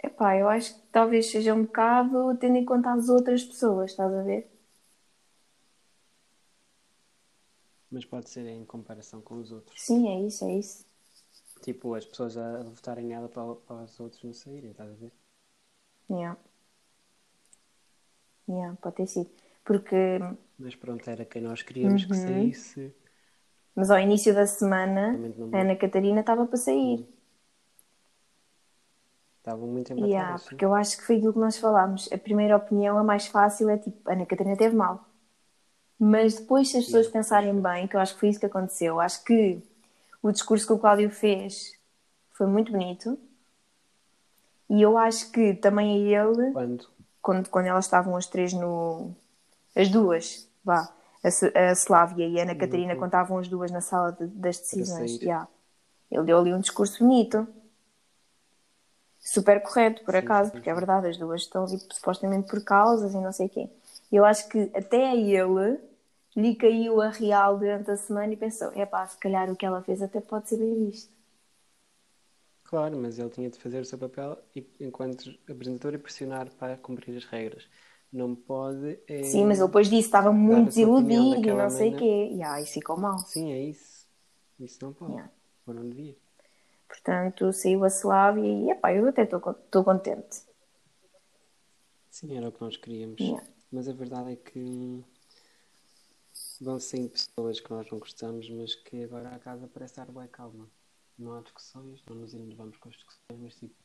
Epá, 0.01 0.37
eu 0.37 0.47
acho 0.47 0.73
que 0.75 0.87
talvez 0.89 1.29
seja 1.29 1.53
um 1.53 1.63
bocado 1.65 2.37
tendo 2.37 2.55
em 2.57 2.63
conta 2.65 2.93
as 2.93 3.09
outras 3.09 3.43
pessoas, 3.43 3.91
estás 3.91 4.13
a 4.13 4.21
ver? 4.23 4.49
Mas 7.89 8.05
pode 8.05 8.29
ser 8.29 8.45
em 8.45 8.63
comparação 8.63 9.21
com 9.23 9.39
os 9.39 9.51
outros. 9.51 9.81
Sim, 9.85 10.07
é 10.09 10.27
isso, 10.27 10.43
é 10.45 10.53
isso. 10.59 10.85
Tipo, 11.65 11.95
as 11.95 12.05
pessoas 12.05 12.37
a 12.37 12.63
votarem 12.63 13.05
nela 13.07 13.27
para, 13.27 13.55
para 13.55 13.83
os 13.83 13.99
outros 13.99 14.23
não 14.23 14.33
saírem, 14.33 14.71
estás 14.71 14.89
a 14.89 14.93
ver? 14.95 15.11
Yeah. 16.09 16.35
Yeah, 18.47 18.75
pode 18.81 18.95
ter 18.95 19.07
sido. 19.07 19.29
Porque, 19.63 19.95
Mas 20.57 20.75
pronto, 20.75 21.09
era 21.09 21.25
quem 21.25 21.41
nós 21.41 21.61
queríamos 21.61 22.03
Uhum. 22.03 22.09
que 22.09 22.17
saísse. 22.17 22.93
Mas 23.75 23.91
ao 23.91 23.99
início 23.99 24.33
da 24.33 24.47
semana, 24.47 25.19
a 25.51 25.57
Ana 25.59 25.75
Catarina 25.75 26.21
estava 26.21 26.45
para 26.45 26.57
sair. 26.57 27.05
Estavam 29.37 29.67
muito 29.67 29.93
empatadas. 29.93 30.11
Yeah, 30.11 30.39
porque 30.43 30.65
eu 30.65 30.73
acho 30.73 30.97
que 30.97 31.03
foi 31.03 31.17
aquilo 31.17 31.33
que 31.33 31.39
nós 31.39 31.57
falámos. 31.57 32.11
A 32.11 32.17
primeira 32.17 32.57
opinião, 32.57 32.97
a 32.97 33.03
mais 33.03 33.27
fácil, 33.27 33.69
é 33.69 33.77
tipo, 33.77 34.09
Ana 34.09 34.25
Catarina 34.25 34.57
teve 34.57 34.75
mal. 34.75 35.05
Mas 35.99 36.35
depois, 36.39 36.69
se 36.69 36.77
as 36.77 36.85
pessoas 36.85 37.05
Yeah, 37.05 37.13
pensarem 37.13 37.61
bem, 37.61 37.87
que 37.87 37.95
eu 37.95 37.99
acho 37.99 38.13
que 38.15 38.19
foi 38.21 38.29
isso 38.29 38.39
que 38.39 38.45
aconteceu, 38.45 38.99
acho 38.99 39.23
que 39.23 39.61
o 40.23 40.31
discurso 40.31 40.67
que 40.67 40.73
o 40.73 40.79
Cláudio 40.79 41.09
fez 41.11 41.77
foi 42.33 42.47
muito 42.47 42.71
bonito. 42.71 43.17
E 44.69 44.81
eu 44.81 44.97
acho 44.97 45.31
que 45.31 45.53
também 45.53 46.15
a 46.15 46.23
ele, 46.23 46.53
Quando? 46.53 46.87
quando, 47.21 47.49
quando 47.49 47.67
elas 47.67 47.85
estavam 47.85 48.15
as 48.15 48.27
três 48.27 48.53
no. 48.53 49.15
As 49.75 49.89
duas, 49.89 50.47
vá. 50.63 50.93
A, 51.55 51.71
Slávia 51.75 52.27
e 52.27 52.39
a 52.39 52.43
Ana 52.43 52.55
Catarina, 52.55 52.93
estavam 52.93 53.37
as 53.39 53.47
duas 53.47 53.71
na 53.71 53.81
sala 53.81 54.11
de- 54.11 54.27
das 54.27 54.59
decisões. 54.59 55.19
yeah. 55.21 55.47
Ele 56.11 56.25
deu 56.25 56.39
ali 56.39 56.53
um 56.53 56.59
discurso 56.61 56.99
bonito. 57.03 57.47
Super 59.19 59.61
correto, 59.61 60.03
por 60.05 60.15
Sim, 60.15 60.15
acaso, 60.15 60.51
sim, 60.51 60.51
porque 60.53 60.69
é 60.69 60.73
verdade, 60.73 61.07
as 61.07 61.17
duas 61.17 61.41
estão 61.41 61.63
ali 61.65 61.77
supostamente 61.91 62.47
por 62.49 62.63
causas 62.63 63.13
e 63.13 63.17
não 63.17 63.31
sei 63.33 63.47
o 63.47 63.49
quê. 63.49 63.69
Eu 64.11 64.23
acho 64.23 64.47
que 64.47 64.71
até 64.73 65.07
a 65.09 65.15
ele 65.15 65.79
lhe 66.35 66.55
caiu 66.55 67.01
a 67.01 67.09
real 67.09 67.57
durante 67.57 67.91
a 67.91 67.97
semana 67.97 68.31
e 68.33 68.37
pensou: 68.37 68.71
é 68.73 68.85
pá, 68.85 69.05
se 69.07 69.17
calhar 69.17 69.49
o 69.51 69.55
que 69.55 69.65
ela 69.65 69.81
fez 69.81 70.01
até 70.01 70.21
pode 70.21 70.47
ser 70.49 70.57
bem 70.57 70.85
visto. 70.85 71.11
Claro, 72.63 72.97
mas 72.97 73.17
ele 73.19 73.29
tinha 73.29 73.49
de 73.49 73.57
fazer 73.59 73.79
o 73.81 73.85
seu 73.85 73.97
papel 73.97 74.37
e, 74.55 74.67
enquanto 74.79 75.29
apresentador 75.49 75.93
e 75.93 75.97
pressionar 75.97 76.49
para 76.55 76.77
cumprir 76.77 77.15
as 77.17 77.23
regras. 77.25 77.67
Não 78.15 78.33
pode. 78.33 78.97
é- 79.09 79.23
Sim, 79.23 79.45
mas 79.45 79.59
ele 79.59 79.67
depois 79.67 79.89
disse 79.89 80.07
estava 80.07 80.31
muito 80.31 80.67
desiludido 80.67 81.49
e 81.49 81.53
não 81.53 81.69
sei 81.69 81.93
o 81.93 81.97
quê. 81.97 82.29
E 82.31 82.63
isso 82.63 82.71
ficou 82.71 82.95
mal. 82.95 83.19
Sim, 83.19 83.51
é 83.51 83.59
isso. 83.59 84.07
Isso 84.57 84.79
não 84.85 84.93
pode. 84.93 85.11
Yeah. 85.11 85.31
Ou 85.67 85.73
não 85.73 85.89
devia. 85.89 86.15
Portanto, 86.87 87.51
saiu 87.51 87.83
a 87.83 87.87
Slávia 87.89 88.47
e 88.47 88.69
epá, 88.69 88.93
eu 88.93 89.05
até 89.09 89.23
estou 89.23 89.83
contente. 89.83 90.43
Sim, 92.09 92.37
era 92.37 92.47
o 92.47 92.53
que 92.53 92.61
nós 92.61 92.77
queríamos. 92.77 93.19
Yeah. 93.19 93.45
Mas 93.69 93.89
a 93.89 93.91
verdade 93.91 94.31
é 94.31 94.35
que 94.37 95.03
vão 96.61 96.79
saindo 96.79 97.09
pessoas 97.09 97.59
que 97.59 97.69
nós 97.69 97.91
não 97.91 97.99
gostamos, 97.99 98.49
mas 98.49 98.75
que 98.75 99.03
agora 99.03 99.27
a 99.35 99.39
casa 99.39 99.67
parece 99.73 99.91
estar 99.91 100.09
bem 100.09 100.27
calma. 100.29 100.69
Não 101.19 101.33
há 101.33 101.41
discussões, 101.41 102.01
não 102.07 102.15
nos 102.15 102.33
enervamos 102.33 102.77
com 102.77 102.87
as 102.87 102.95
discussões, 102.95 103.41
mas 103.41 103.55
tipo, 103.55 103.75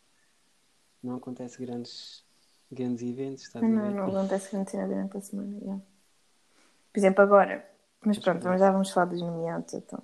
não 1.03 1.17
acontece 1.17 1.59
grandes, 1.59 2.25
grandes 2.71 3.03
eventos, 3.03 3.43
estás 3.43 3.65
a 3.65 3.69
Não, 3.69 3.83
ver? 3.83 3.95
não 3.95 4.07
acontece 4.07 4.53
grande 4.53 4.71
cena 4.71 4.87
durante 4.87 5.17
a 5.17 5.21
semana. 5.21 5.83
Por 6.93 6.99
exemplo, 6.99 7.23
agora. 7.23 7.69
Mas 8.05 8.19
pronto, 8.19 8.41
pronto. 8.41 8.59
já 8.59 8.71
vamos 8.71 8.91
falar 8.91 9.07
dos 9.07 9.21
nomeados 9.21 9.75
então. 9.75 10.03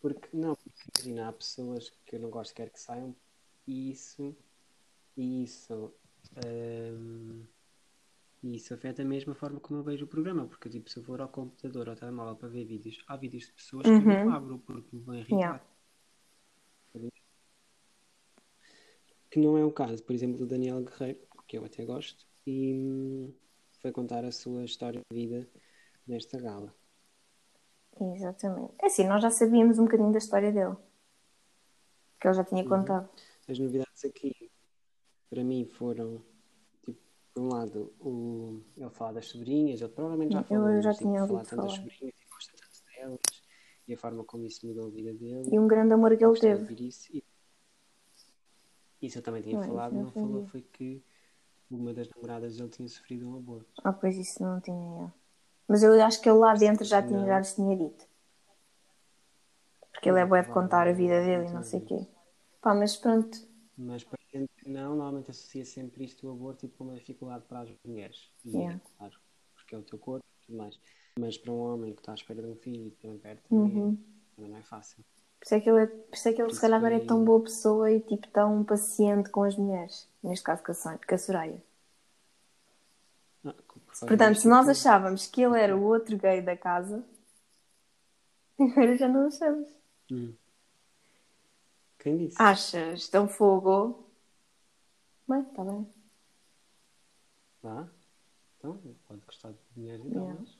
Porque, 0.00 0.28
não, 0.34 0.54
porque 0.54 0.82
imagina, 0.94 1.28
há 1.28 1.32
pessoas 1.32 1.90
que 2.04 2.16
eu 2.16 2.20
não 2.20 2.30
gosto 2.30 2.54
quer 2.54 2.68
que 2.68 2.78
saiam 2.78 3.14
e 3.66 3.90
isso, 3.90 4.36
e 5.16 5.44
isso, 5.44 5.94
hum, 6.46 7.42
e 8.42 8.56
isso 8.56 8.74
afeta 8.74 9.00
a 9.00 9.04
mesma 9.06 9.34
forma 9.34 9.58
como 9.58 9.80
eu 9.80 9.84
vejo 9.84 10.04
o 10.04 10.08
programa, 10.08 10.46
porque 10.46 10.68
tipo, 10.68 10.90
se 10.90 10.98
eu 10.98 11.02
for 11.02 11.22
ao 11.22 11.28
computador 11.28 11.86
ou 11.86 11.92
ao 11.92 11.98
telemóvel 11.98 12.36
para 12.36 12.48
ver 12.48 12.66
vídeos, 12.66 13.02
há 13.08 13.16
vídeos 13.16 13.46
de 13.46 13.52
pessoas 13.54 13.84
que 13.84 13.90
eu 13.90 14.00
não 14.02 14.30
abro 14.30 14.58
porque 14.58 14.94
me 14.94 15.02
vão 15.02 15.14
irritar. 15.14 15.34
Uhum. 15.34 15.40
Yeah. 15.40 15.64
Que 19.30 19.40
não 19.40 19.56
é 19.56 19.64
o 19.64 19.72
caso, 19.72 20.02
por 20.04 20.14
exemplo, 20.14 20.38
do 20.38 20.46
Daniel 20.46 20.82
Guerreiro, 20.82 21.18
que 21.46 21.58
eu 21.58 21.64
até 21.64 21.84
gosto, 21.84 22.26
e 22.46 22.74
hum, 22.74 23.32
foi 23.80 23.92
contar 23.92 24.24
a 24.24 24.32
sua 24.32 24.64
história 24.64 25.00
de 25.10 25.14
vida 25.16 25.48
nesta 26.06 26.38
gala. 26.40 26.74
Exatamente. 28.00 28.74
É 28.82 28.86
assim, 28.86 29.06
nós 29.06 29.22
já 29.22 29.30
sabíamos 29.30 29.78
um 29.78 29.84
bocadinho 29.84 30.10
da 30.12 30.18
história 30.18 30.52
dele. 30.52 30.74
Que 32.20 32.26
ele 32.28 32.34
já 32.34 32.42
Uhum. 32.42 32.48
tinha 32.48 32.64
contado. 32.68 33.08
As 33.48 33.58
novidades 33.58 34.04
aqui, 34.04 34.50
para 35.30 35.44
mim, 35.44 35.64
foram 35.66 36.22
por 37.34 37.42
um 37.42 37.48
lado, 37.48 37.92
o, 38.00 38.60
ele 38.76 38.90
fala 38.90 39.14
das 39.14 39.26
sobrinhas, 39.26 39.80
ele 39.80 39.90
provavelmente 39.92 40.32
já 40.32 40.40
Eu 40.40 40.44
falou, 40.44 40.68
já 40.82 40.88
mas, 40.88 40.96
tipo, 40.98 41.08
tinha 41.08 41.26
falar 41.26 41.40
ouvido 41.40 41.50
tanto 41.50 41.62
das 41.62 41.72
falar. 41.72 41.90
sobrinhas 41.90 42.14
e 42.20 42.30
gosta 42.32 42.52
tanto 42.56 42.94
delas 42.96 43.42
e 43.88 43.94
a 43.94 43.98
forma 43.98 44.24
como 44.24 44.46
isso 44.46 44.66
mudou 44.66 44.86
a 44.86 44.90
vida 44.90 45.12
dele. 45.12 45.50
E 45.52 45.58
um 45.58 45.66
grande 45.68 45.92
amor 45.94 46.16
que 46.16 46.24
ele 46.24 46.38
teve. 46.40 46.86
isso. 46.88 47.14
E- 47.14 47.24
Isso 49.02 49.18
eu 49.18 49.22
também 49.22 49.42
tinha 49.42 49.56
Não, 49.56 49.62
falado, 49.66 49.92
não 49.92 50.04
não 50.04 50.10
falou, 50.12 50.46
foi 50.46 50.62
que 50.62 51.02
uma 51.74 51.92
das 51.94 52.08
namoradas 52.10 52.56
dele 52.56 52.68
tinha 52.68 52.88
sofrido 52.88 53.28
um 53.28 53.36
aborto. 53.36 53.72
Ah, 53.82 53.92
pois 53.92 54.16
isso 54.16 54.42
não 54.42 54.60
tinha 54.60 55.02
eu. 55.02 55.12
Mas 55.68 55.82
eu 55.82 55.92
acho 56.02 56.20
que 56.20 56.28
ele 56.28 56.38
lá 56.38 56.54
dentro 56.54 56.84
já, 56.84 57.02
tinha, 57.02 57.18
Não. 57.20 57.26
já 57.26 57.38
lhes 57.38 57.54
tinha 57.54 57.76
dito. 57.76 58.06
Porque 59.92 60.08
ele 60.08 60.20
é 60.20 60.26
bué 60.26 60.42
de 60.42 60.48
contar 60.50 60.86
a 60.86 60.92
vida 60.92 61.20
dele 61.20 61.48
e 61.48 61.52
não 61.52 61.62
sei 61.62 61.80
o 61.80 61.84
quê. 61.84 62.06
Pá, 62.60 62.74
mas 62.74 62.96
pronto. 62.96 63.38
Mas 63.76 64.04
para 64.04 64.18
gente 64.32 64.50
que 64.56 64.68
não, 64.68 64.90
normalmente 64.90 65.30
associa 65.30 65.64
sempre 65.64 66.04
isto, 66.04 66.26
o 66.28 66.30
aborto, 66.32 66.60
tipo, 66.66 66.76
como 66.78 66.90
uma 66.90 66.96
dificuldade 66.98 67.44
para 67.48 67.60
as 67.60 67.70
mulheres. 67.84 68.30
E 68.44 68.56
Yeah. 68.56 68.76
é 68.76 68.96
claro, 68.98 69.14
porque 69.54 69.74
é 69.74 69.78
o 69.78 69.82
teu 69.82 69.98
corpo 69.98 70.24
e 70.42 70.46
tudo 70.46 70.58
mais. 70.58 70.78
Mas 71.18 71.38
para 71.38 71.52
um 71.52 71.58
homem 71.60 71.92
que 71.94 72.00
está 72.00 72.12
à 72.12 72.14
espera 72.14 72.42
de 72.42 72.48
um 72.48 72.56
filho 72.56 72.88
e 72.88 72.90
também 72.92 73.18
perto, 73.18 73.42
Uhum. 73.50 73.96
também 74.36 74.50
não 74.50 74.58
é 74.58 74.62
fácil. 74.62 75.04
Por 75.44 75.48
isso 75.48 75.54
é 75.56 75.60
que 75.60 75.68
ele, 75.68 75.82
é- 75.82 75.86
por 75.86 76.14
isso 76.14 76.28
é 76.28 76.32
que 76.32 76.40
ele 76.40 76.54
se 76.54 76.60
calhar 76.60 76.78
agora 76.78 76.94
é 76.94 77.00
tão 77.00 77.22
boa 77.22 77.42
pessoa 77.42 77.92
e 77.92 78.00
tipo 78.00 78.26
tão 78.28 78.64
paciente 78.64 79.28
com 79.28 79.42
as 79.42 79.54
mulheres. 79.54 80.08
Neste 80.22 80.42
caso 80.42 80.62
com 80.62 80.72
a, 80.72 80.98
com 80.98 81.14
a 81.14 81.18
Soraya. 81.18 81.62
Ah, 83.44 83.52
por 83.52 83.80
causa 83.84 84.06
Portanto, 84.06 84.38
se 84.38 84.48
nós 84.48 84.66
achávamos 84.70 85.26
que 85.26 85.42
ele 85.42 85.60
era 85.60 85.76
o 85.76 85.82
outro 85.82 86.16
gay 86.16 86.40
da 86.40 86.56
casa, 86.56 87.04
agora 88.58 88.96
já 88.96 89.06
não 89.06 89.26
achamos. 89.26 89.68
Hum. 90.10 90.32
Quem 91.98 92.16
disse? 92.16 92.36
Achas? 92.40 93.06
Então 93.06 93.28
fogo. 93.28 94.02
Bem, 95.28 95.42
está 95.42 95.62
bem. 95.62 95.86
Vá. 97.62 97.86
Então, 98.58 98.80
pode 99.06 99.20
gostar 99.26 99.50
de 99.50 99.58
mulheres 99.76 100.06
e 100.06 100.10
tal, 100.10 100.22
Yeah. 100.22 100.40
mas... 100.40 100.53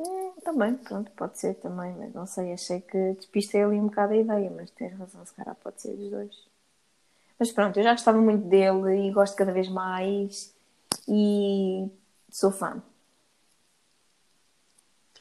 Hum, 0.00 0.32
também, 0.42 0.76
pronto, 0.78 1.10
pode 1.12 1.38
ser 1.38 1.54
também, 1.56 1.94
mas 1.94 2.12
não 2.14 2.26
sei, 2.26 2.52
achei 2.54 2.80
que 2.80 3.12
despistei 3.14 3.62
ali 3.62 3.76
um 3.78 3.86
bocado 3.88 4.14
a 4.14 4.16
ideia, 4.16 4.50
mas 4.50 4.70
tens 4.70 4.94
razão, 4.98 5.24
se 5.26 5.34
calhar 5.34 5.54
pode 5.56 5.80
ser 5.82 5.94
dos 5.96 6.10
dois. 6.10 6.48
Mas 7.38 7.52
pronto, 7.52 7.78
eu 7.78 7.82
já 7.84 7.92
gostava 7.92 8.20
muito 8.20 8.46
dele 8.48 9.08
e 9.08 9.12
gosto 9.12 9.36
cada 9.36 9.52
vez 9.52 9.68
mais 9.68 10.54
e 11.08 11.88
sou 12.30 12.52
fã. 12.52 12.82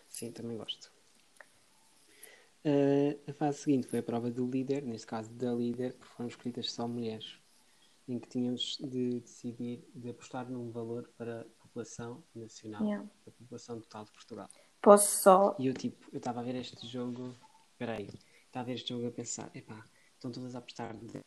Sim, 0.10 0.32
também 0.32 0.58
gosto. 0.58 0.92
Eh, 2.64 3.18
a 3.28 3.34
fase 3.34 3.60
seguinte 3.60 3.88
foi 3.88 4.00
a 4.00 4.04
prova 4.04 4.30
do 4.30 4.46
líder, 4.50 4.84
neste 4.84 5.08
caso 5.08 5.32
da 5.34 5.52
líder, 5.54 5.94
porque 5.94 6.14
foram 6.14 6.28
escolhidas 6.30 6.72
só 6.72 6.88
mulheres, 6.88 7.40
em 8.08 8.20
que 8.20 8.28
tínhamos 8.30 8.78
de 8.80 9.22
decidir, 9.22 9.88
de 9.96 10.10
apostar 10.10 10.50
num 10.50 10.72
valor 10.72 11.10
para 11.18 11.42
a 11.42 11.46
população 11.64 12.24
nacional, 12.36 12.84
Yeah. 12.86 13.06
a 13.28 13.32
população 13.32 13.80
total 13.80 14.06
de 14.06 14.12
Portugal. 14.12 14.50
Posso 14.82 15.08
só. 15.24 15.56
E 15.60 15.68
eu, 15.68 15.74
tipo, 15.76 16.08
eu 16.12 16.18
estava 16.18 16.40
a 16.40 16.44
ver 16.44 16.56
este 16.56 16.88
jogo, 16.88 17.36
peraí, 17.78 18.08
estava 18.46 18.64
a 18.64 18.68
ver 18.68 18.74
este 18.76 18.90
jogo 18.90 19.08
a 19.08 19.12
pensar, 19.12 19.52
epá, 19.56 19.86
estão 20.16 20.32
todas 20.32 20.56
a 20.56 20.60
apostar 20.60 20.96
de 20.98 21.06
10. 21.08 21.26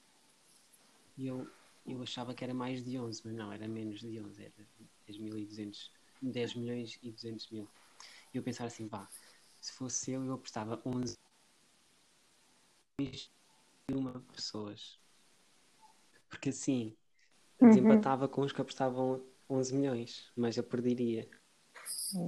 E 1.16 1.26
eu, 1.26 1.50
eu 1.86 2.02
achava 2.02 2.34
que 2.34 2.44
era 2.44 2.54
mais 2.54 2.84
de 2.84 2.98
11, 2.98 3.22
mas 3.24 3.34
não, 3.34 3.52
era 3.52 3.68
menos 3.68 4.00
de 4.00 4.20
11, 4.20 4.44
era 4.44 4.68
10.200, 5.06 5.92
10 6.22 6.54
milhões 6.54 6.98
e 7.02 7.10
200 7.12 7.48
mil. 7.50 7.68
E 8.34 8.38
eu 8.38 8.42
pensar 8.42 8.66
assim, 8.66 8.88
pá, 8.88 9.08
se 9.60 9.72
fosse 9.72 10.12
eu, 10.12 10.24
eu 10.24 10.34
apostava 10.34 10.82
11 10.86 11.16
milhões 12.98 13.30
e 13.90 13.94
uma 13.94 14.20
pessoas. 14.34 14.98
Porque 16.28 16.48
assim, 16.48 16.96
Uhum. 17.60 18.10
desempatava 18.10 18.28
com 18.28 18.42
os 18.42 18.52
que 18.52 18.60
apostavam 18.62 19.24
11 19.50 19.74
milhões, 19.74 20.30
mas 20.36 20.56
eu 20.56 20.64
perderia. 20.64 21.28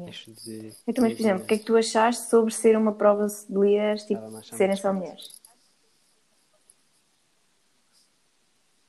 Acho 0.09 0.33
de 0.33 0.75
Então, 0.87 1.03
mas, 1.05 1.12
por 1.14 1.18
10 1.18 1.20
exemplo, 1.20 1.44
o 1.44 1.47
que 1.47 1.55
é 1.55 1.59
que 1.59 1.64
tu 1.64 1.77
achaste 1.77 2.29
sobre 2.29 2.53
ser 2.55 2.77
uma 2.77 2.94
prova 2.94 3.27
de 3.27 3.55
líderes, 3.55 4.05
tipo, 4.05 4.23
serem 4.42 4.77
só 4.77 4.92
mulheres? 4.92 5.40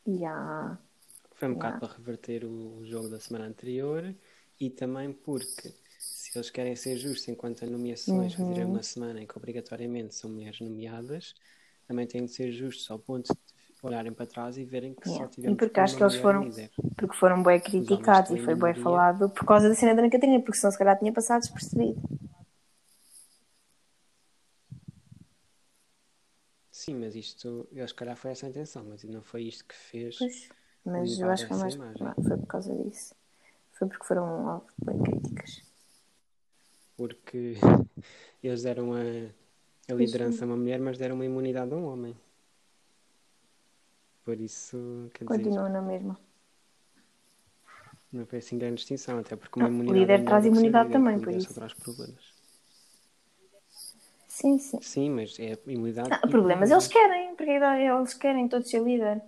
Yeah. 0.07 0.77
Foi 1.33 1.47
um 1.49 1.53
bocado 1.53 1.75
Yeah. 1.75 1.79
para 1.79 1.97
reverter 1.97 2.45
o, 2.45 2.77
o 2.79 2.85
jogo 2.85 3.09
da 3.09 3.19
semana 3.19 3.45
anterior 3.45 4.15
e 4.59 4.69
também 4.69 5.11
porque 5.11 5.73
se 5.99 6.37
eles 6.37 6.49
querem 6.49 6.75
ser 6.75 6.97
justos 6.97 7.27
enquanto 7.27 7.63
a 7.63 7.67
nomeações 7.67 8.33
Uhum. 8.33 8.39
fazerem 8.47 8.65
uma 8.65 8.83
semana 8.83 9.21
em 9.21 9.27
que 9.27 9.37
obrigatoriamente 9.37 10.15
são 10.15 10.29
mulheres 10.29 10.59
nomeadas, 10.61 11.33
também 11.87 12.07
têm 12.07 12.25
de 12.25 12.31
ser 12.31 12.51
justos 12.51 12.89
ao 12.89 12.99
ponto 12.99 13.33
de 13.33 13.39
olharem 13.83 14.11
para 14.13 14.25
trás 14.25 14.57
e 14.57 14.65
verem 14.65 14.93
que 14.93 15.07
Yeah. 15.07 15.25
só 15.25 15.29
E 15.31 15.33
tivemos 15.35 15.57
porque 15.57 15.79
acho 15.79 15.95
que 15.97 16.03
eles 16.03 16.15
foram- 16.15 16.43
líder. 16.43 16.71
Porque 16.97 17.15
foram 17.15 17.43
bem 17.43 17.59
criticados 17.59 18.31
e 18.31 18.37
foi 18.37 18.53
bem 18.55 18.73
minoria. 18.73 18.83
falado 18.83 19.29
por 19.29 19.45
causa 19.45 19.69
da 19.69 19.75
cena 19.75 19.93
da 19.93 20.01
Ana 20.01 20.09
Catarina, 20.09 20.39
porque 20.41 20.57
senão 20.57 20.71
se 20.71 20.77
calhar 20.77 20.97
tinha 20.97 21.11
passado 21.13 21.41
despercebido. 21.41 22.01
Sim, 26.71 26.95
mas 26.95 27.15
isto, 27.15 27.67
eu 27.71 27.87
se 27.87 27.93
calhar 27.93 28.15
foi 28.17 28.31
essa 28.31 28.45
a 28.45 28.49
intenção, 28.49 28.83
mas 28.83 29.03
não 29.03 29.21
foi 29.21 29.43
isto 29.43 29.63
que 29.65 29.75
fez. 29.75 30.17
Pois, 30.17 30.49
mas 30.85 31.19
eu 31.19 31.29
acho 31.29 31.47
que 31.47 31.53
foi 31.53 31.67
essa 31.67 31.77
mais. 31.77 31.99
Não, 31.99 32.13
foi 32.15 32.37
por 32.37 32.47
causa 32.47 32.75
disso. 32.75 33.15
Foi 33.73 33.87
porque 33.87 34.05
foram 34.05 34.61
bem 34.83 35.01
críticas. 35.01 35.63
Porque 36.97 37.55
eles 38.43 38.63
deram 38.63 38.93
a, 38.93 38.99
a 39.89 39.93
liderança 39.95 40.43
a 40.43 40.47
uma 40.47 40.57
mulher, 40.57 40.79
mas 40.79 40.97
deram 40.97 41.15
uma 41.15 41.25
imunidade 41.25 41.73
a 41.73 41.75
um 41.77 41.85
homem. 41.85 42.15
Por 44.25 44.41
isso, 44.41 45.11
quer 45.13 45.25
dizer, 45.25 45.37
Continua 45.37 45.69
na 45.69 45.81
mesma. 45.83 46.19
não 48.11 48.25
foi 48.25 48.39
assim 48.39 48.57
grande 48.57 48.77
distinção, 48.77 49.19
até 49.19 49.35
porque 49.35 49.59
uma 49.59 49.67
o 49.67 49.71
imunidade 49.71 49.99
líder 49.99 50.19
é 50.19 50.23
traz 50.23 50.45
imunidade 50.45 50.87
líder, 50.87 50.99
também, 50.99 51.19
por 51.19 51.27
líder 51.27 51.37
isso. 51.37 51.53
só 51.53 51.53
traz 51.53 51.73
problemas. 51.73 52.33
Sim, 54.27 54.57
sim. 54.57 54.81
Sim, 54.81 55.09
mas 55.11 55.39
é 55.39 55.57
imunidade. 55.67 56.09
Não, 56.09 56.17
e 56.17 56.27
problemas 56.31 56.71
eles 56.71 56.87
querem, 56.87 57.35
porque 57.35 57.51
eles 57.51 58.13
querem 58.15 58.47
todos 58.47 58.67
ser 58.67 58.81
líder. 58.81 59.21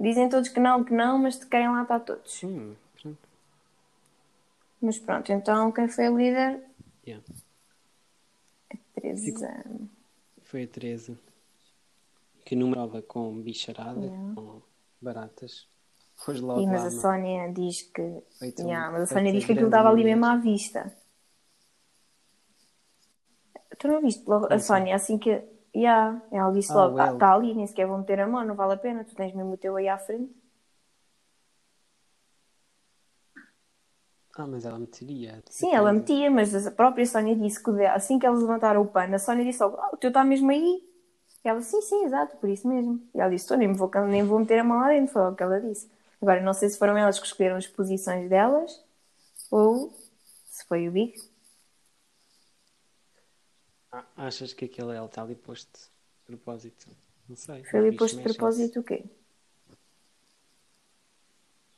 Dizem 0.00 0.28
todos 0.30 0.48
que 0.48 0.58
não, 0.58 0.82
que 0.82 0.94
não, 0.94 1.18
mas 1.18 1.36
querem 1.44 1.68
lá 1.68 1.82
estar 1.82 2.00
todos. 2.00 2.32
Sim, 2.32 2.74
pronto. 3.00 3.18
Mas 4.80 4.98
pronto, 4.98 5.30
então 5.30 5.70
quem 5.70 5.86
foi 5.86 6.06
a 6.06 6.10
líder? 6.10 6.64
Yeah. 7.06 7.24
Teresa. 8.94 9.54
Foi 10.44 10.62
a 10.62 10.66
Teresa 10.66 11.18
que 12.44 12.56
numerava 12.56 13.02
com 13.02 13.40
bicharada, 13.40 14.00
Yeah. 14.00 14.34
com 14.34 14.62
baratas. 15.00 15.68
Pôs 16.24 16.40
logo 16.40 16.60
E, 16.60 16.66
mas 16.66 16.82
lá 16.82 16.86
a 16.86 16.90
no- 16.90 17.00
Sónia 17.00 17.52
diz 17.52 17.82
que. 17.82 18.22
Feito 18.38 18.62
Yeah, 18.62 18.90
mas 18.92 19.02
a 19.02 19.06
Sónia 19.06 19.32
diz 19.32 19.44
que 19.44 19.52
aquilo 19.52 19.66
estava 19.68 19.88
ali 19.90 20.04
mesmo 20.04 20.24
à 20.26 20.36
vista. 20.36 20.92
Tu 23.78 23.88
não 23.88 24.00
viste 24.00 24.24
logo 24.28 24.46
a 24.46 24.54
assim? 24.54 24.66
Sónia 24.66 24.94
assim 24.94 25.18
que. 25.18 25.42
Yeah, 25.74 26.22
ela 26.30 26.52
disse 26.52 26.70
Ah, 26.70 26.74
logo: 26.74 26.96
o 26.96 26.98
ah, 27.00 27.06
L. 27.06 27.14
está 27.14 27.34
ali, 27.34 27.54
nem 27.54 27.66
sequer 27.66 27.86
vão 27.86 27.98
meter 27.98 28.20
a 28.20 28.28
mão, 28.28 28.44
não 28.44 28.54
vale 28.54 28.74
a 28.74 28.76
pena, 28.76 29.04
tu 29.04 29.14
tens 29.14 29.34
mesmo 29.34 29.52
o 29.52 29.56
teu 29.56 29.74
aí 29.76 29.88
à 29.88 29.98
frente. 29.98 30.32
Ah, 34.34 34.46
mas 34.46 34.64
ela 34.64 34.78
meteria. 34.78 35.42
Sim, 35.50 35.74
ela 35.74 35.92
metia, 35.92 36.30
mas 36.30 36.66
a 36.66 36.70
própria 36.70 37.04
Sónia 37.04 37.36
disse 37.36 37.62
que 37.62 37.70
assim 37.86 38.18
que 38.18 38.26
eles 38.26 38.40
levantaram 38.40 38.80
o 38.80 38.86
pano, 38.86 39.14
a 39.14 39.18
Sónia 39.18 39.44
disse 39.44 39.62
logo: 39.62 39.76
ah, 39.78 39.90
o 39.92 39.96
teu 39.96 40.08
está 40.08 40.24
mesmo 40.24 40.50
aí. 40.50 40.82
Ela, 41.44 41.60
sim, 41.60 41.80
sim, 41.82 42.04
exato, 42.04 42.36
por 42.36 42.48
isso 42.48 42.68
mesmo. 42.68 43.00
E 43.14 43.20
ela 43.20 43.30
disse: 43.30 43.48
"Tô, 43.48 43.54
nem, 43.56 43.72
vou, 43.72 43.90
nem 44.06 44.22
vou 44.24 44.38
meter 44.38 44.58
a 44.60 44.64
mão 44.64 44.80
lá 44.80 44.88
dentro, 44.88 45.12
foi 45.12 45.22
o 45.22 45.34
que 45.34 45.42
ela 45.42 45.60
disse. 45.60 45.90
Agora, 46.20 46.40
não 46.40 46.54
sei 46.54 46.68
se 46.68 46.78
foram 46.78 46.96
elas 46.96 47.18
que 47.18 47.26
escolheram 47.26 47.56
as 47.56 47.66
posições 47.66 48.28
delas 48.28 48.84
ou 49.50 49.92
se 50.46 50.64
foi 50.66 50.88
o 50.88 50.92
Big. 50.92 51.14
Ah, 53.90 54.04
achas 54.16 54.52
que 54.54 54.64
aquele 54.66 54.96
L 54.96 55.06
está 55.06 55.22
ali 55.22 55.34
posto 55.34 55.78
de 55.78 56.26
propósito? 56.26 56.88
Não 57.28 57.36
sei. 57.36 57.64
Foi 57.64 57.80
ali 57.80 57.90
Os 57.90 57.96
posto 57.96 58.16
de 58.16 58.22
propósito 58.22 58.80
o 58.80 58.82
quê? 58.84 59.04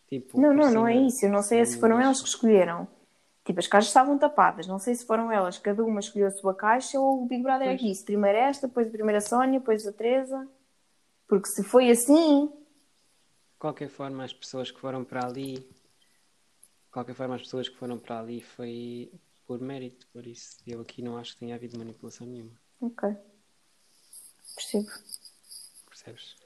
Tipo, 0.09 0.41
Não, 0.41 0.53
não, 0.55 0.71
não 0.71 0.87
é 0.87 0.95
cima, 0.95 1.09
isso. 1.09 1.25
Eu 1.25 1.31
não 1.33 1.43
sei 1.43 1.65
se 1.65 1.79
foram 1.79 2.01
elas 2.01 2.21
que 2.21 2.29
escolheram. 2.29 2.87
Tipo, 3.45 3.61
as 3.61 3.67
caixas 3.67 3.89
estavam 3.91 4.19
tapadas. 4.19 4.67
Não 4.67 4.79
sei 4.79 4.95
se 4.95 5.05
foram 5.07 5.31
elas, 5.31 5.59
cada 5.59 5.85
uma 5.85 6.01
escolheu 6.01 6.29
a 6.29 6.31
sua 6.31 6.55
caixa 6.55 6.99
ou 6.99 7.23
o 7.23 7.27
Big 7.27 7.43
Brother 7.43 7.69
é 7.69 7.71
Pois. 7.73 7.81
que 7.81 7.89
disse 7.89 8.05
primeiro 8.05 8.39
esta, 8.39 8.67
depois 8.67 8.87
a 8.89 8.91
primeira 8.91 9.21
Sónia, 9.21 9.59
depois 9.61 9.87
a 9.87 9.93
Teresa. 9.93 10.49
Porque 11.29 11.49
se 11.49 11.63
foi 11.63 11.91
assim, 11.91 12.47
De 12.47 13.59
qualquer 13.59 13.89
forma, 13.89 14.25
as 14.25 14.33
pessoas 14.33 14.71
que 14.71 14.81
foram 14.81 15.05
para 15.05 15.27
ali. 15.27 15.55
De 15.57 16.91
qualquer 16.91 17.15
forma, 17.15 17.35
as 17.35 17.43
pessoas 17.43 17.69
que 17.69 17.77
foram 17.77 17.99
para 17.99 18.21
ali 18.21 18.41
foi 18.41 19.13
por 19.47 19.61
mérito, 19.61 20.07
por 20.13 20.27
isso. 20.27 20.57
Eu 20.67 20.81
aqui 20.81 21.03
não 21.03 21.17
acho 21.19 21.35
que 21.35 21.41
tenha 21.41 21.55
havido 21.55 21.77
manipulação 21.79 22.27
nenhuma. 22.27 22.53
ok. 22.81 23.15
Percebo. 24.55 24.91
Percebes? 25.89 26.37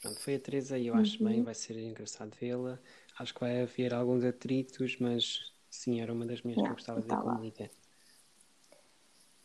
Pronto, 0.00 0.18
foi 0.20 0.34
a 0.36 0.40
Teresa 0.40 0.78
e 0.78 0.86
eu 0.86 0.94
acho 0.94 1.22
Uhum. 1.22 1.28
bem, 1.28 1.42
vai 1.42 1.54
ser 1.54 1.76
engraçado 1.78 2.34
vê-la. 2.40 2.78
Acho 3.20 3.34
que 3.34 3.40
vai 3.40 3.60
haver 3.60 3.92
alguns 3.92 4.24
atritos, 4.24 4.96
mas 4.98 5.52
sim, 5.68 6.00
era 6.00 6.10
uma 6.10 6.24
das 6.24 6.40
minhas 6.40 6.56
que 6.56 6.62
Yeah, 6.62 6.70
eu 6.72 6.74
gostava 6.74 7.02
de 7.02 7.08
tá 7.08 7.16
ver 7.16 7.22
como 7.22 7.34
lá. 7.36 7.40
líder. 7.42 7.70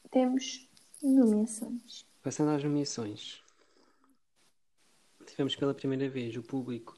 Temos 0.09 0.69
nomeações. 1.03 2.05
Passando 2.23 2.51
às 2.51 2.63
nomeações. 2.63 3.43
tivemos 5.25 5.57
pela 5.57 5.73
primeira 5.73 6.07
vez 6.09 6.37
o 6.37 6.41
público 6.41 6.95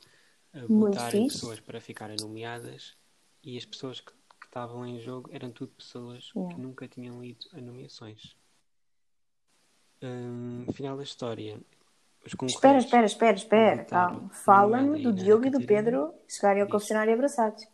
a 0.53 0.65
votar 0.67 1.15
em 1.15 1.27
pessoas 1.27 1.59
para 1.59 1.81
ficarem 1.81 2.17
nomeadas 2.21 2.95
e 3.43 3.57
as 3.57 3.65
pessoas 3.65 3.99
que, 3.99 4.11
que 4.11 4.45
estavam 4.45 4.85
em 4.85 4.99
jogo 4.99 5.29
eram 5.33 5.49
tudo 5.51 5.71
pessoas 5.71 6.31
Yeah. 6.35 6.53
que 6.53 6.61
nunca 6.61 6.87
tinham 6.87 7.19
lido 7.23 7.47
a 7.53 7.59
nomeações. 7.59 8.35
Hum, 10.03 10.65
final 10.73 10.95
da 10.95 11.01
história. 11.03 11.59
Espera, 12.45 12.77
espera, 12.77 13.05
espera, 13.05 13.35
espera. 13.35 13.85
Calma. 13.85 14.21
na 14.23 14.29
Fala-me 14.29 15.01
do 15.01 15.13
Diogo 15.13 15.45
e 15.47 15.49
do. 15.49 15.65
Pedro 15.65 16.13
chegarem 16.27 16.61
ao 16.61 16.67
confessionário 16.69 17.13
abraçados. 17.13 17.65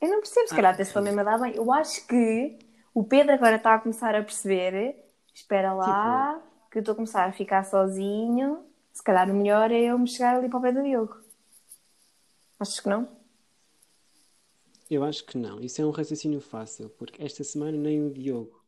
Eu 0.00 0.08
não 0.10 0.20
percebo, 0.20 0.46
se 0.48 0.52
Ah, 0.52 0.56
calhar 0.56 0.74
até 0.74 0.84
se 0.84 0.92
foi 0.92 1.02
mesmo 1.02 1.20
a 1.20 1.24
dar 1.24 1.38
bem. 1.38 1.54
Eu 1.56 1.72
acho 1.72 2.06
que 2.06 2.58
o 2.94 3.02
Pedro 3.02 3.32
agora 3.34 3.56
está 3.56 3.74
a 3.74 3.78
começar 3.78 4.14
a 4.14 4.22
perceber. 4.22 4.96
Espera 5.34 5.72
lá, 5.72 6.34
Tipo- 6.34 6.70
que 6.70 6.78
eu 6.78 6.80
estou 6.80 6.92
a 6.92 6.96
começar 6.96 7.24
a 7.26 7.32
ficar 7.32 7.64
sozinho. 7.64 8.64
Se 8.92 9.02
calhar 9.02 9.30
o 9.30 9.34
melhor 9.34 9.70
é 9.70 9.80
eu 9.80 9.98
me 9.98 10.06
chegar 10.08 10.36
ali 10.36 10.48
para 10.48 10.58
o 10.58 10.62
pé 10.62 10.72
do 10.72 10.82
Diogo. 10.82 11.16
Achas 12.58 12.80
que 12.80 12.88
não? 12.88 13.08
Eu 14.90 15.02
acho 15.04 15.24
que 15.24 15.36
não. 15.36 15.60
Isso 15.60 15.80
é 15.82 15.84
um 15.84 15.90
raciocínio 15.90 16.40
fácil, 16.40 16.88
porque 16.90 17.22
esta 17.22 17.42
semana 17.42 17.76
nem 17.76 18.02
o 18.06 18.10
Diogo 18.12 18.62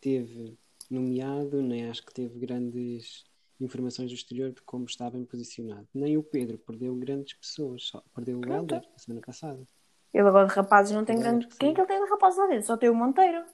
teve 0.00 0.58
nomeado, 0.90 1.62
nem 1.62 1.88
acho 1.88 2.04
que 2.04 2.12
teve 2.12 2.38
grandes 2.38 3.24
informações 3.60 4.10
do 4.10 4.14
exterior 4.14 4.52
de 4.52 4.62
como 4.62 4.84
estava 4.84 5.10
bem 5.12 5.24
posicionado. 5.24 5.86
Nem 5.92 6.16
o 6.16 6.22
Pedro 6.22 6.58
perdeu 6.58 6.94
grandes 6.94 7.34
pessoas, 7.34 7.84
só 7.84 8.02
perdeu 8.14 8.38
o. 8.38 8.52
Helder 8.52 8.82
na 8.92 8.98
semana 8.98 9.24
passada. 9.24 9.66
Ele 10.12 10.26
agora 10.26 10.46
de 10.46 10.54
rapazes 10.54 10.94
não 10.94 11.04
tem 11.04 11.16
Eu 11.16 11.22
grande. 11.22 11.48
Quem 11.58 11.70
é 11.70 11.74
que 11.74 11.80
ele 11.80 11.88
tem 11.88 12.02
de 12.02 12.10
rapazes 12.10 12.38
lá 12.38 12.46
dentro? 12.46 12.66
Só 12.66 12.76
tem 12.76 12.88
o 12.88 12.94
Monteiro. 12.94 13.44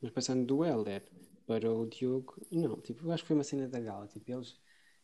Mas 0.00 0.12
passando 0.12 0.44
do 0.44 0.64
Helder 0.64 1.02
para 1.46 1.72
o 1.72 1.86
Diogo, 1.86 2.34
não, 2.50 2.80
tipo, 2.80 3.06
eu 3.06 3.12
acho 3.12 3.22
que 3.22 3.28
foi 3.28 3.36
uma 3.36 3.44
cena 3.44 3.66
da 3.68 3.80
gala, 3.80 4.06
tipo, 4.06 4.30
eles, 4.30 4.58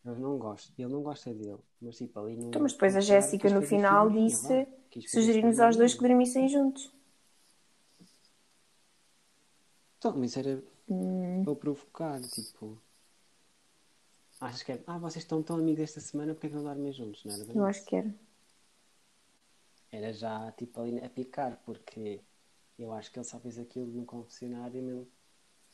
eles 0.04 0.18
não 0.18 0.38
gostam, 0.38 0.74
ele 0.78 0.92
não 0.92 1.02
gosta 1.02 1.32
dele, 1.32 1.58
mas 1.80 1.96
tipo, 1.96 2.18
ali 2.18 2.36
no 2.36 2.48
Então, 2.48 2.62
mas 2.62 2.72
depois 2.72 2.96
a 2.96 3.00
Jéssica 3.00 3.48
no 3.50 3.62
final 3.62 4.10
disse, 4.10 4.68
sugerindo-nos 5.08 5.58
aos 5.58 5.76
dois 5.76 5.94
que 5.94 6.00
dormissem 6.00 6.48
juntos. 6.48 6.94
Então, 10.00 10.16
mas 10.16 10.34
era 10.34 10.62
Hum. 10.88 11.44
para 11.44 11.54
provocar, 11.54 12.18
tipo. 12.22 12.80
Achas 14.40 14.62
que 14.62 14.72
é. 14.72 14.82
Ah, 14.86 14.96
vocês 14.96 15.22
estão 15.22 15.42
tão 15.42 15.56
amigos 15.56 15.82
esta 15.84 16.00
semana, 16.00 16.32
porque 16.32 16.46
é 16.46 16.50
que 16.50 16.56
não 16.56 16.64
dormem 16.64 16.90
juntos? 16.90 17.22
Não 17.26 17.34
era 17.34 17.44
bem 17.44 17.54
Eu 17.56 17.66
acho 17.66 17.84
que 17.84 17.96
era. 17.96 18.14
Era 19.92 20.12
já 20.14 20.50
tipo 20.52 20.80
ali 20.80 20.98
a 21.04 21.10
picar, 21.10 21.60
porque 21.66 22.22
eu 22.78 22.92
acho 22.94 23.12
que 23.12 23.18
ele 23.18 23.26
só 23.26 23.38
fez 23.38 23.58
aquilo 23.58 23.86
no 23.88 24.06
confessionário 24.06 24.82
mesmo. 24.82 25.06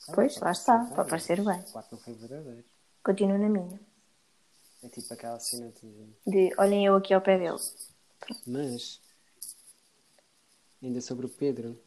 Ah, 0.08 0.12
Pois, 0.14 0.36
lá 0.40 0.50
está, 0.50 0.84
para 0.86 1.04
parecer 1.04 1.36
bem. 1.44 1.60
o 1.60 1.72
quarto 1.72 1.92
não 1.92 1.98
foi 2.02 2.14
verdadeiro. 2.14 2.64
Continuo 3.04 3.38
na 3.38 3.48
minha. 3.48 3.80
É 4.82 4.88
tipo 4.88 5.14
aquela 5.14 5.38
cena 5.38 5.70
de. 5.70 6.12
De 6.26 6.52
olhem 6.58 6.84
eu 6.84 6.96
aqui 6.96 7.14
ao 7.14 7.20
pé 7.22 7.38
dele. 7.38 7.58
Mas, 8.44 9.00
ainda 10.82 11.00
sobre 11.00 11.26
o 11.26 11.28
Pedro, 11.28 11.80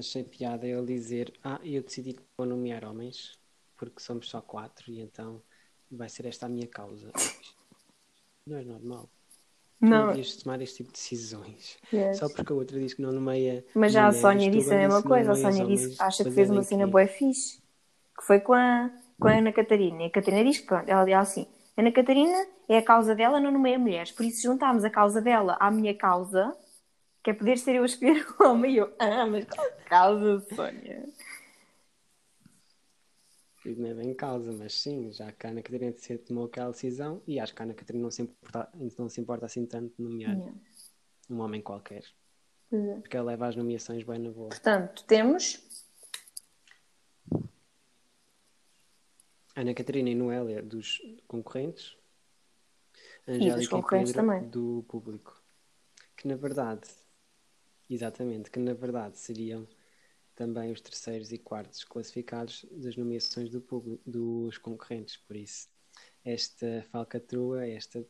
achei 0.00 0.24
piada 0.24 0.66
ele 0.66 0.86
dizer: 0.86 1.32
Ah, 1.42 1.60
eu 1.62 1.82
decidi 1.82 2.14
que 2.14 2.22
vou 2.36 2.46
nomear 2.46 2.84
homens, 2.84 3.38
porque 3.76 4.00
somos 4.00 4.28
só 4.28 4.40
quatro, 4.40 4.90
e 4.90 5.00
então 5.00 5.40
vai 5.90 6.08
ser 6.08 6.26
esta 6.26 6.46
a 6.46 6.48
minha 6.48 6.66
causa. 6.66 7.10
Não 8.46 8.56
é 8.56 8.64
normal. 8.64 9.08
Não. 9.80 9.88
não 9.88 10.06
devias 10.08 10.36
tomar 10.36 10.60
este 10.60 10.78
tipo 10.78 10.92
de 10.92 10.98
decisões. 10.98 11.78
Yes. 11.92 12.18
Só 12.18 12.28
porque 12.28 12.52
a 12.52 12.54
outra 12.56 12.78
diz 12.78 12.92
que 12.92 13.00
não 13.00 13.12
nomeia. 13.12 13.64
Mas 13.74 13.92
já 13.92 14.02
a 14.02 14.06
mulheres, 14.06 14.20
Sónia 14.20 14.50
tu 14.50 14.52
disse 14.52 14.74
a 14.74 14.76
mesma 14.76 15.02
coisa. 15.02 15.32
A 15.32 15.34
Sónia 15.34 15.64
disse 15.64 15.96
que 15.96 16.02
acha 16.02 16.24
que 16.24 16.30
fez 16.30 16.50
uma 16.50 16.60
em 16.60 16.64
cena 16.64 16.84
quê? 16.84 16.90
boa 16.90 17.06
fixe. 17.06 17.62
Que 18.18 18.26
foi 18.26 18.40
com 18.40 18.52
a, 18.52 18.90
com 19.18 19.28
a 19.28 19.38
Ana 19.38 19.52
Catarina. 19.52 20.02
E 20.02 20.06
a 20.06 20.10
Catarina 20.10 20.44
diz 20.44 20.58
que 20.58 20.66
pronto, 20.66 20.86
ela 20.86 21.04
diz 21.04 21.14
assim: 21.14 21.46
Ana 21.76 21.90
Catarina 21.92 22.46
é 22.68 22.76
a 22.76 22.82
causa 22.82 23.14
dela, 23.14 23.40
não 23.40 23.50
nomeia 23.50 23.78
mulheres. 23.78 24.12
Por 24.12 24.24
isso 24.26 24.42
juntámos 24.42 24.84
a 24.84 24.90
causa 24.90 25.22
dela 25.22 25.56
à 25.58 25.70
minha 25.70 25.94
causa, 25.94 26.54
que 27.22 27.30
é 27.30 27.34
poder 27.34 27.58
ser 27.58 27.76
eu 27.76 27.82
a 27.82 27.86
escolher 27.86 28.26
o 28.38 28.44
homem. 28.44 28.74
E 28.74 28.76
eu, 28.78 28.94
ah, 28.98 29.26
mas 29.26 29.44
qual 29.44 29.70
causa, 29.86 30.40
Sónia? 30.54 31.08
Não 33.64 33.90
é 33.90 33.94
bem 33.94 34.14
causa, 34.14 34.52
mas 34.52 34.80
sim, 34.80 35.12
já 35.12 35.30
que 35.30 35.46
a 35.46 35.50
Ana 35.50 35.62
Catarina 35.62 35.92
se 35.96 36.16
tomou 36.16 36.46
aquela 36.46 36.70
decisão, 36.70 37.22
e 37.26 37.38
acho 37.38 37.54
que 37.54 37.60
a 37.60 37.64
Ana 37.64 37.74
Catarina 37.74 38.04
não 38.04 38.10
se 38.10 38.22
importa, 38.22 38.70
não 38.98 39.08
se 39.08 39.20
importa 39.20 39.46
assim 39.46 39.66
tanto 39.66 39.94
de 39.96 40.02
nomear 40.02 40.36
um 41.28 41.40
homem 41.40 41.60
qualquer. 41.60 42.04
É. 42.72 42.94
Porque 43.00 43.16
ela 43.16 43.32
leva 43.32 43.48
as 43.48 43.56
nomeações 43.56 44.02
bem 44.02 44.18
na 44.18 44.30
boa. 44.30 44.48
Portanto, 44.48 45.04
temos 45.04 45.62
Ana 49.54 49.74
Catarina 49.74 50.08
e 50.08 50.14
Noélia 50.14 50.62
dos 50.62 51.02
concorrentes, 51.26 51.96
dos 53.26 53.36
Angélica 53.36 53.62
e, 53.62 53.68
concorrentes 53.68 54.12
Pedro 54.12 54.28
também. 54.28 54.48
do 54.48 54.84
público. 54.88 55.42
Que 56.16 56.28
na 56.28 56.36
verdade, 56.36 56.88
exatamente, 57.90 58.50
que 58.50 58.58
na 58.58 58.72
verdade 58.72 59.18
seriam 59.18 59.66
também 60.34 60.72
os 60.72 60.80
terceiros 60.80 61.32
e 61.32 61.38
quartos 61.38 61.84
classificados 61.84 62.64
das 62.70 62.96
nomeações 62.96 63.50
do 63.50 63.60
público, 63.60 64.02
dos 64.06 64.56
concorrentes. 64.56 65.16
Por 65.18 65.36
isso, 65.36 65.68
esta 66.24 66.82
falcatrua, 66.90 67.66
esta, 67.66 68.02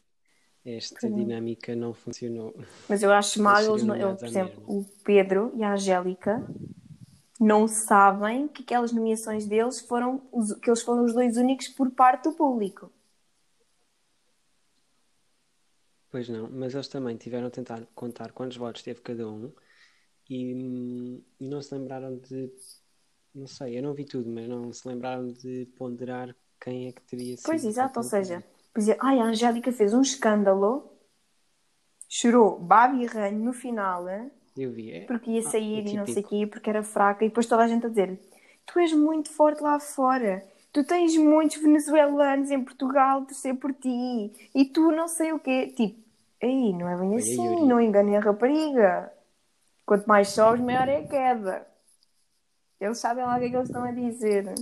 esta 0.64 1.10
dinâmica 1.10 1.74
não 1.74 1.92
funcionou. 1.92 2.54
Mas 2.88 3.02
eu 3.02 3.12
acho 3.12 3.42
mal, 3.42 3.60
Eles 3.62 3.82
não, 3.84 3.96
eu, 3.96 4.14
por 4.16 4.26
exemplo, 4.26 4.60
mesma. 4.60 4.80
o 4.80 4.84
Pedro 5.04 5.52
e 5.56 5.64
a 5.64 5.72
Angélica 5.72 6.44
não 7.40 7.66
sabem 7.66 8.46
que 8.46 8.62
aquelas 8.62 8.92
nomeações 8.92 9.46
deles 9.46 9.80
foram 9.80 10.22
os- 10.30 10.52
que 10.54 10.68
eles 10.68 10.82
foram 10.82 11.04
os 11.04 11.14
dois 11.14 11.36
únicos 11.36 11.68
por 11.68 11.90
parte 11.90 12.24
do 12.28 12.36
público. 12.36 12.92
Pois 16.10 16.28
não, 16.28 16.50
mas 16.50 16.74
eles 16.74 16.88
também 16.88 17.16
tiveram 17.16 17.46
a 17.46 17.50
tentar 17.50 17.86
contar 17.94 18.32
quantos 18.32 18.56
votos 18.56 18.82
teve 18.82 19.00
cada 19.00 19.28
um 19.28 19.52
e, 20.30 21.22
e 21.40 21.48
não 21.48 21.60
se 21.60 21.74
lembraram 21.74 22.16
de. 22.16 22.50
Não 23.34 23.48
sei, 23.48 23.78
eu 23.78 23.82
não 23.82 23.92
vi 23.92 24.04
tudo, 24.04 24.30
mas 24.30 24.48
não 24.48 24.72
se 24.72 24.86
lembraram 24.86 25.28
de 25.28 25.66
ponderar 25.76 26.34
quem 26.60 26.86
é 26.86 26.92
que 26.92 27.02
teria 27.02 27.36
sido. 27.36 27.46
Pois, 27.46 27.64
exato, 27.64 27.98
ou 27.98 28.04
seja, 28.04 28.44
por 28.72 28.80
exemplo, 28.80 29.00
ai, 29.04 29.18
a 29.18 29.24
Angélica 29.24 29.72
fez 29.72 29.92
um 29.92 30.00
escândalo, 30.00 30.92
chorou 32.08 32.58
babi 32.58 33.06
ranho 33.06 33.40
no 33.40 33.52
final? 33.52 34.06
Eu 34.56 34.70
vi. 34.72 34.92
É, 34.92 35.00
porque 35.06 35.32
ia 35.32 35.40
ah, 35.40 35.50
sair 35.50 35.86
é 35.86 35.90
e 35.90 35.96
não 35.96 36.06
sei 36.06 36.22
o 36.22 36.26
quê, 36.26 36.46
porque 36.46 36.70
era 36.70 36.82
fraca, 36.82 37.24
e 37.24 37.28
depois 37.28 37.46
toda 37.46 37.64
a 37.64 37.68
gente 37.68 37.86
a 37.86 37.88
dizer: 37.88 38.18
Tu 38.66 38.78
és 38.78 38.92
muito 38.92 39.30
forte 39.30 39.62
lá 39.62 39.80
fora, 39.80 40.44
tu 40.72 40.84
tens 40.84 41.16
muitos 41.16 41.60
venezuelanos 41.60 42.50
em 42.50 42.62
Portugal 42.62 43.24
torcer 43.24 43.56
por 43.56 43.72
ti, 43.72 44.32
e 44.54 44.64
tu 44.64 44.92
não 44.92 45.08
sei 45.08 45.32
o 45.32 45.40
quê. 45.40 45.72
Tipo, 45.76 46.00
aí 46.42 46.72
não 46.72 46.88
é 46.88 46.96
bem 46.96 47.10
Foi 47.10 47.18
a 47.18 47.22
assim, 47.22 47.46
Yuri. 47.46 47.66
não 47.66 47.80
enganem 47.80 48.16
a 48.16 48.20
rapariga. 48.20 49.12
Quanto 49.90 50.06
mais 50.06 50.28
sobes, 50.28 50.64
maior 50.64 50.88
é 50.88 50.98
a 50.98 51.08
queda. 51.08 51.66
Eles 52.80 52.96
sabem 52.98 53.24
lá 53.24 53.34
o 53.34 53.40
que 53.40 53.46
é 53.46 53.50
que 53.50 53.56
eles 53.56 53.68
estão 53.68 53.82
a 53.82 53.90
dizer. 53.90 54.54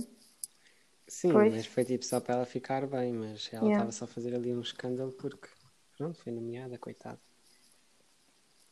Sim, 1.07 1.31
Pois. 1.31 1.53
mas 1.53 1.67
foi 1.67 1.85
tipo 1.85 2.03
só 2.03 2.19
para 2.19 2.33
ela 2.33 2.45
ficar 2.47 2.87
bem, 2.87 3.13
mas 3.13 3.47
ela 3.53 3.65
Yeah. 3.67 3.73
estava 3.73 3.91
só 3.91 4.05
a 4.05 4.07
fazer 4.07 4.33
ali 4.33 4.51
um 4.51 4.61
escândalo 4.61 5.11
porque, 5.11 5.47
pronto, 5.95 6.17
foi 6.17 6.31
nomeada, 6.33 6.79
coitada. 6.79 7.19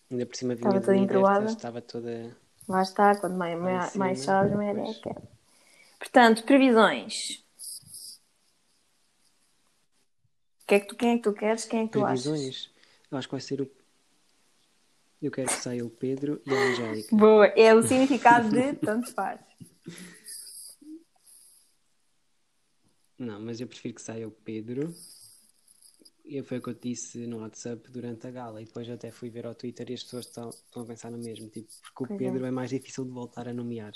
Ainda 0.09 0.25
por 0.25 0.35
cima 0.35 0.55
vinha 0.55 0.67
Estava 0.71 0.79
de 0.79 0.85
toda 0.87 0.97
líder, 0.97 1.13
embroada. 1.13 1.45
estava 1.45 1.79
toda. 1.79 2.35
Lá 2.67 2.81
está, 2.81 3.15
quando 3.19 3.37
mais, 3.37 3.59
mais, 3.59 3.91
cima, 3.91 4.05
mais 4.05 4.19
sobes, 4.23 4.53
maior 4.55 4.77
é 4.79 4.89
a 4.89 4.93
queda. 4.95 5.21
Portanto, 5.99 6.43
previsões. 6.43 7.45
Que 10.65 10.73
é 10.73 10.79
que 10.79 10.87
tu, 10.87 10.95
quem 10.95 11.11
é 11.11 11.17
que 11.17 11.21
tu 11.23 11.33
queres? 11.33 11.65
Quem 11.65 11.81
é 11.81 11.85
que 11.85 11.93
tu 11.93 12.03
achas? 12.03 12.23
Previsões. 12.23 12.71
Eu 13.11 13.17
acho 13.19 13.27
que 13.27 13.35
vai 13.35 13.41
ser 13.41 13.61
o. 13.61 13.76
Eu 15.21 15.31
quero 15.31 15.47
que 15.47 15.55
saia 15.55 15.83
o 15.83 15.89
Pedro 15.89 16.41
e 16.45 16.53
a 16.53 16.69
Angélica. 16.71 17.15
Boa, 17.15 17.47
é 17.47 17.73
o 17.73 17.81
significado 17.81 18.49
de 18.49 18.73
tanto 18.73 19.11
faz. 19.13 19.39
Não, 23.17 23.39
mas 23.39 23.59
eu 23.59 23.67
prefiro 23.67 23.95
que 23.95 24.01
saia 24.01 24.27
o 24.27 24.31
Pedro. 24.31 24.93
E 26.23 26.43
foi 26.43 26.59
o 26.59 26.61
que 26.61 26.69
eu 26.69 26.73
disse 26.73 27.25
no 27.25 27.39
WhatsApp 27.39 27.89
durante 27.89 28.27
a 28.27 28.31
gala. 28.31 28.61
E 28.61 28.65
depois 28.65 28.87
até 28.89 29.09
fui 29.09 29.29
ver 29.29 29.47
ao 29.47 29.55
Twitter 29.55 29.89
e 29.89 29.93
as 29.93 30.03
pessoas 30.03 30.27
estão, 30.27 30.49
estão 30.49 30.83
a 30.83 30.85
pensar 30.85 31.09
no 31.09 31.17
mesmo. 31.17 31.49
Tipo, 31.49 31.67
porque 31.81 32.03
o 32.03 32.07
Pois 32.07 32.19
Pedro 32.19 32.45
é. 32.45 32.49
é. 32.49 32.51
mais 32.51 32.69
difícil 32.69 33.05
de 33.05 33.11
voltar 33.11 33.47
a 33.47 33.53
nomear. 33.53 33.93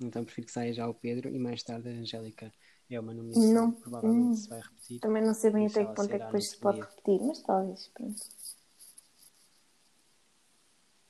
Então 0.00 0.24
prefiro 0.24 0.46
que 0.46 0.52
saia 0.52 0.72
já 0.72 0.88
o 0.88 0.94
Pedro 0.94 1.28
e 1.28 1.38
mais 1.38 1.62
tarde 1.62 1.88
a 1.88 1.92
Angélica. 1.92 2.52
É 2.90 2.98
uma 2.98 3.14
nomeação. 3.14 3.52
Não, 3.52 3.72
Provavelmente 3.72 4.26
hum. 4.26 4.34
se 4.34 4.48
vai 4.48 4.60
repetir. 4.60 5.00
Também 5.00 5.22
não 5.22 5.34
sei 5.34 5.50
bem 5.50 5.66
até 5.66 5.84
que 5.84 5.94
ponto 5.94 6.12
é 6.12 6.18
que 6.18 6.24
depois 6.24 6.50
se 6.50 6.58
pode 6.58 6.80
repetir, 6.80 7.20
mas 7.22 7.42
talvez, 7.42 7.88
pronto. 7.94 8.22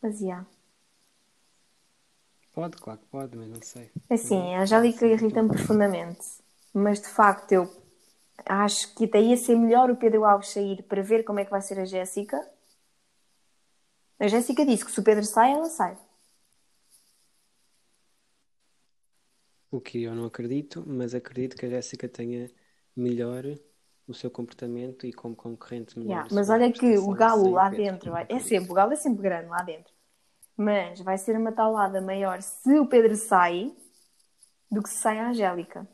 Mas, 0.05 0.19
já. 0.19 0.45
Pode, 2.53 2.77
claro 2.77 3.01
que 3.01 3.07
pode, 3.07 3.35
mas 3.39 3.49
não 3.49 3.63
sei. 3.63 3.91
Assim, 4.11 4.55
a 4.55 4.61
Angélica 4.61 5.07
irrita-me 5.07 5.49
profundamente. 5.49 6.21
Mas, 6.75 7.01
de 7.01 7.09
facto, 7.09 7.53
eu 7.53 7.71
acho 8.45 8.95
que 8.95 9.07
até 9.07 9.19
ia 9.23 9.35
ser 9.39 9.57
melhor 9.57 9.91
o 9.91 9.97
Pedro 9.97 10.27
Alves 10.27 10.51
sair 10.51 10.83
para 10.83 11.01
ver 11.01 11.25
como 11.25 11.41
é 11.41 11.45
que 11.47 11.51
vai 11.51 11.63
ser 11.63 11.81
a 11.81 11.87
Jéssica. 11.87 12.39
A 14.21 14.29
Jéssica 14.29 14.67
disse 14.67 14.85
que 14.85 14.93
se 14.93 15.01
o 15.01 15.03
Pedro 15.03 15.25
sai, 15.25 15.53
ela 15.53 15.71
sai. 15.71 15.97
O 19.71 19.81
que 19.81 20.03
eu 20.03 20.15
não 20.15 20.27
acredito, 20.27 20.85
mas 20.87 21.15
acredito 21.15 21.57
que 21.57 21.65
a 21.65 21.71
Jéssica 21.71 22.07
tenha 22.11 22.51
melhor 22.95 23.43
o 24.07 24.13
seu 24.13 24.31
comportamento 24.31 25.07
e 25.07 25.15
como 25.15 25.35
concorrente 25.35 25.99
melhor. 25.99 26.11
Yeah, 26.11 26.29
mas 26.31 26.51
olha 26.51 26.71
que 26.71 26.99
o 26.99 27.15
galo 27.15 27.53
lá 27.53 27.71
dentro 27.71 28.15
é 28.15 28.39
sempre, 28.39 28.71
o 28.71 28.75
galo 28.75 28.93
é 28.93 28.97
sempre 28.97 29.23
grande 29.23 29.49
lá 29.49 29.63
dentro. 29.63 29.94
Mas 30.57 31.01
vai 31.01 31.19
ser 31.19 31.37
uma 31.37 31.53
talada 31.53 32.01
maior 32.01 32.41
se 32.41 32.79
o 32.79 32.87
Pedro 32.87 33.17
sai 33.17 33.75
do 34.71 34.83
que 34.83 34.89
se 34.89 34.99
sai 34.99 35.19
a 35.19 35.29
Angélica. 35.29 35.87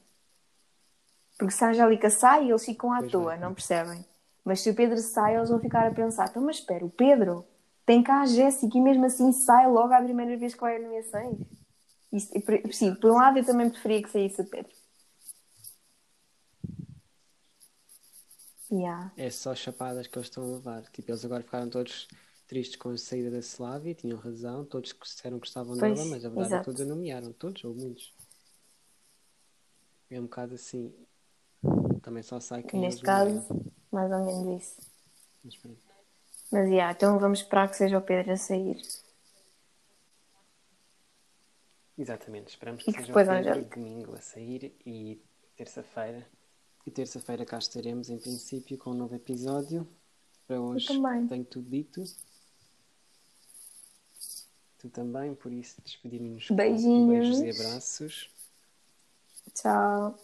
Porque 1.38 1.54
se 1.54 1.64
a 1.64 1.70
Angélica 1.70 2.10
sai, 2.10 2.50
eles 2.50 2.64
ficam 2.64 2.92
à 2.92 2.98
Pois 2.98 3.12
toa, 3.12 3.36
não 3.36 3.54
percebem? 3.54 4.04
Mas 4.44 4.60
se 4.60 4.70
o 4.70 4.74
Pedro 4.74 4.98
sai, 4.98 5.36
eles 5.36 5.48
vão 5.48 5.58
ficar 5.58 5.86
a 5.86 5.94
pensar: 5.94 6.28
então, 6.28 6.42
mas 6.42 6.56
espera, 6.56 6.84
o 6.84 6.90
Pedro 6.90 7.46
tem 7.86 8.02
cá 8.02 8.20
a 8.20 8.26
Jéssica 8.26 8.76
e 8.76 8.80
mesmo 8.80 9.06
assim 9.06 9.32
sai 9.32 9.66
logo 9.66 9.92
à 9.92 10.02
primeira 10.02 10.36
vez 10.36 10.54
que 10.54 10.60
vai 10.60 10.76
a 10.76 10.80
nomeações. 10.80 11.38
Sim, 12.72 12.94
por 12.96 13.10
um 13.10 13.14
lado 13.14 13.38
eu 13.38 13.44
também 13.44 13.70
preferia 13.70 14.02
que 14.02 14.10
saísse 14.10 14.40
o 14.40 14.44
Pedro. 14.44 14.72
Yeah. 18.70 19.12
É 19.16 19.30
só 19.30 19.54
chapadas 19.54 20.06
que 20.06 20.16
eles 20.16 20.28
estão 20.28 20.44
a 20.44 20.56
levar. 20.56 20.82
Tipo, 20.92 21.10
eles 21.10 21.24
agora 21.24 21.42
ficaram 21.42 21.68
todos 21.68 22.06
tristes 22.50 22.74
com 22.76 22.88
a 22.90 22.98
saída 22.98 23.30
da 23.30 23.38
Slavia, 23.38 23.94
tinham 23.94 24.18
razão, 24.18 24.64
todos 24.64 24.92
que 24.92 25.04
disseram 25.04 25.38
que 25.38 25.46
gostavam 25.46 25.78
Pois, 25.78 25.96
dela, 25.96 26.04
mas 26.10 26.24
a 26.24 26.28
verdade 26.28 26.54
é 26.54 26.56
exato. 26.56 26.58
que 26.58 26.64
todos 26.64 26.80
a 26.80 26.84
nomearam, 26.84 27.32
todos 27.32 27.62
ou 27.62 27.72
muitos. 27.72 28.12
É 30.10 30.18
um 30.18 30.24
bocado 30.24 30.54
assim. 30.56 30.92
Também 32.02 32.24
só 32.24 32.40
sai 32.40 32.64
quem 32.64 32.80
Neste 32.80 33.02
caso, 33.02 33.34
nomearam. 33.34 33.72
mais 33.92 34.10
ou 34.10 34.24
menos 34.26 34.62
isso. 34.64 34.80
Mas 35.44 35.56
pronto. 35.58 35.80
Mas 36.50 36.68
yeah, 36.68 36.92
então 36.92 37.20
vamos 37.20 37.38
esperar 37.38 37.70
que 37.70 37.76
seja 37.76 37.98
o 37.98 38.02
Pedro 38.02 38.32
a 38.32 38.36
sair. 38.36 38.82
Exatamente, 41.96 42.48
esperamos 42.48 42.82
E 42.82 42.86
que 42.86 42.92
que 42.92 42.98
seja 42.98 43.06
depois 43.06 43.28
o 43.28 43.30
Pedro 43.30 43.64
domingo 43.76 44.14
a 44.16 44.20
sair 44.20 44.74
e 44.84 45.22
terça-feira. 45.56 46.26
E 46.84 46.90
terça-feira 46.90 47.44
cá 47.46 47.58
estaremos 47.58 48.10
em 48.10 48.18
princípio 48.18 48.76
com 48.76 48.90
um 48.90 48.94
novo 48.94 49.14
episódio. 49.14 49.86
Para 50.48 50.60
hoje 50.60 50.88
tenho 51.28 51.44
tudo 51.44 51.70
dito. 51.70 52.02
Tu 54.80 54.88
também, 54.88 55.34
por 55.34 55.52
isso 55.52 55.76
despedimos 55.84 56.48
com 56.48 56.56
Beijinhos. 56.56 57.38
beijos 57.38 57.40
e 57.40 57.50
abraços. 57.62 58.30
Tchau. 59.54 60.18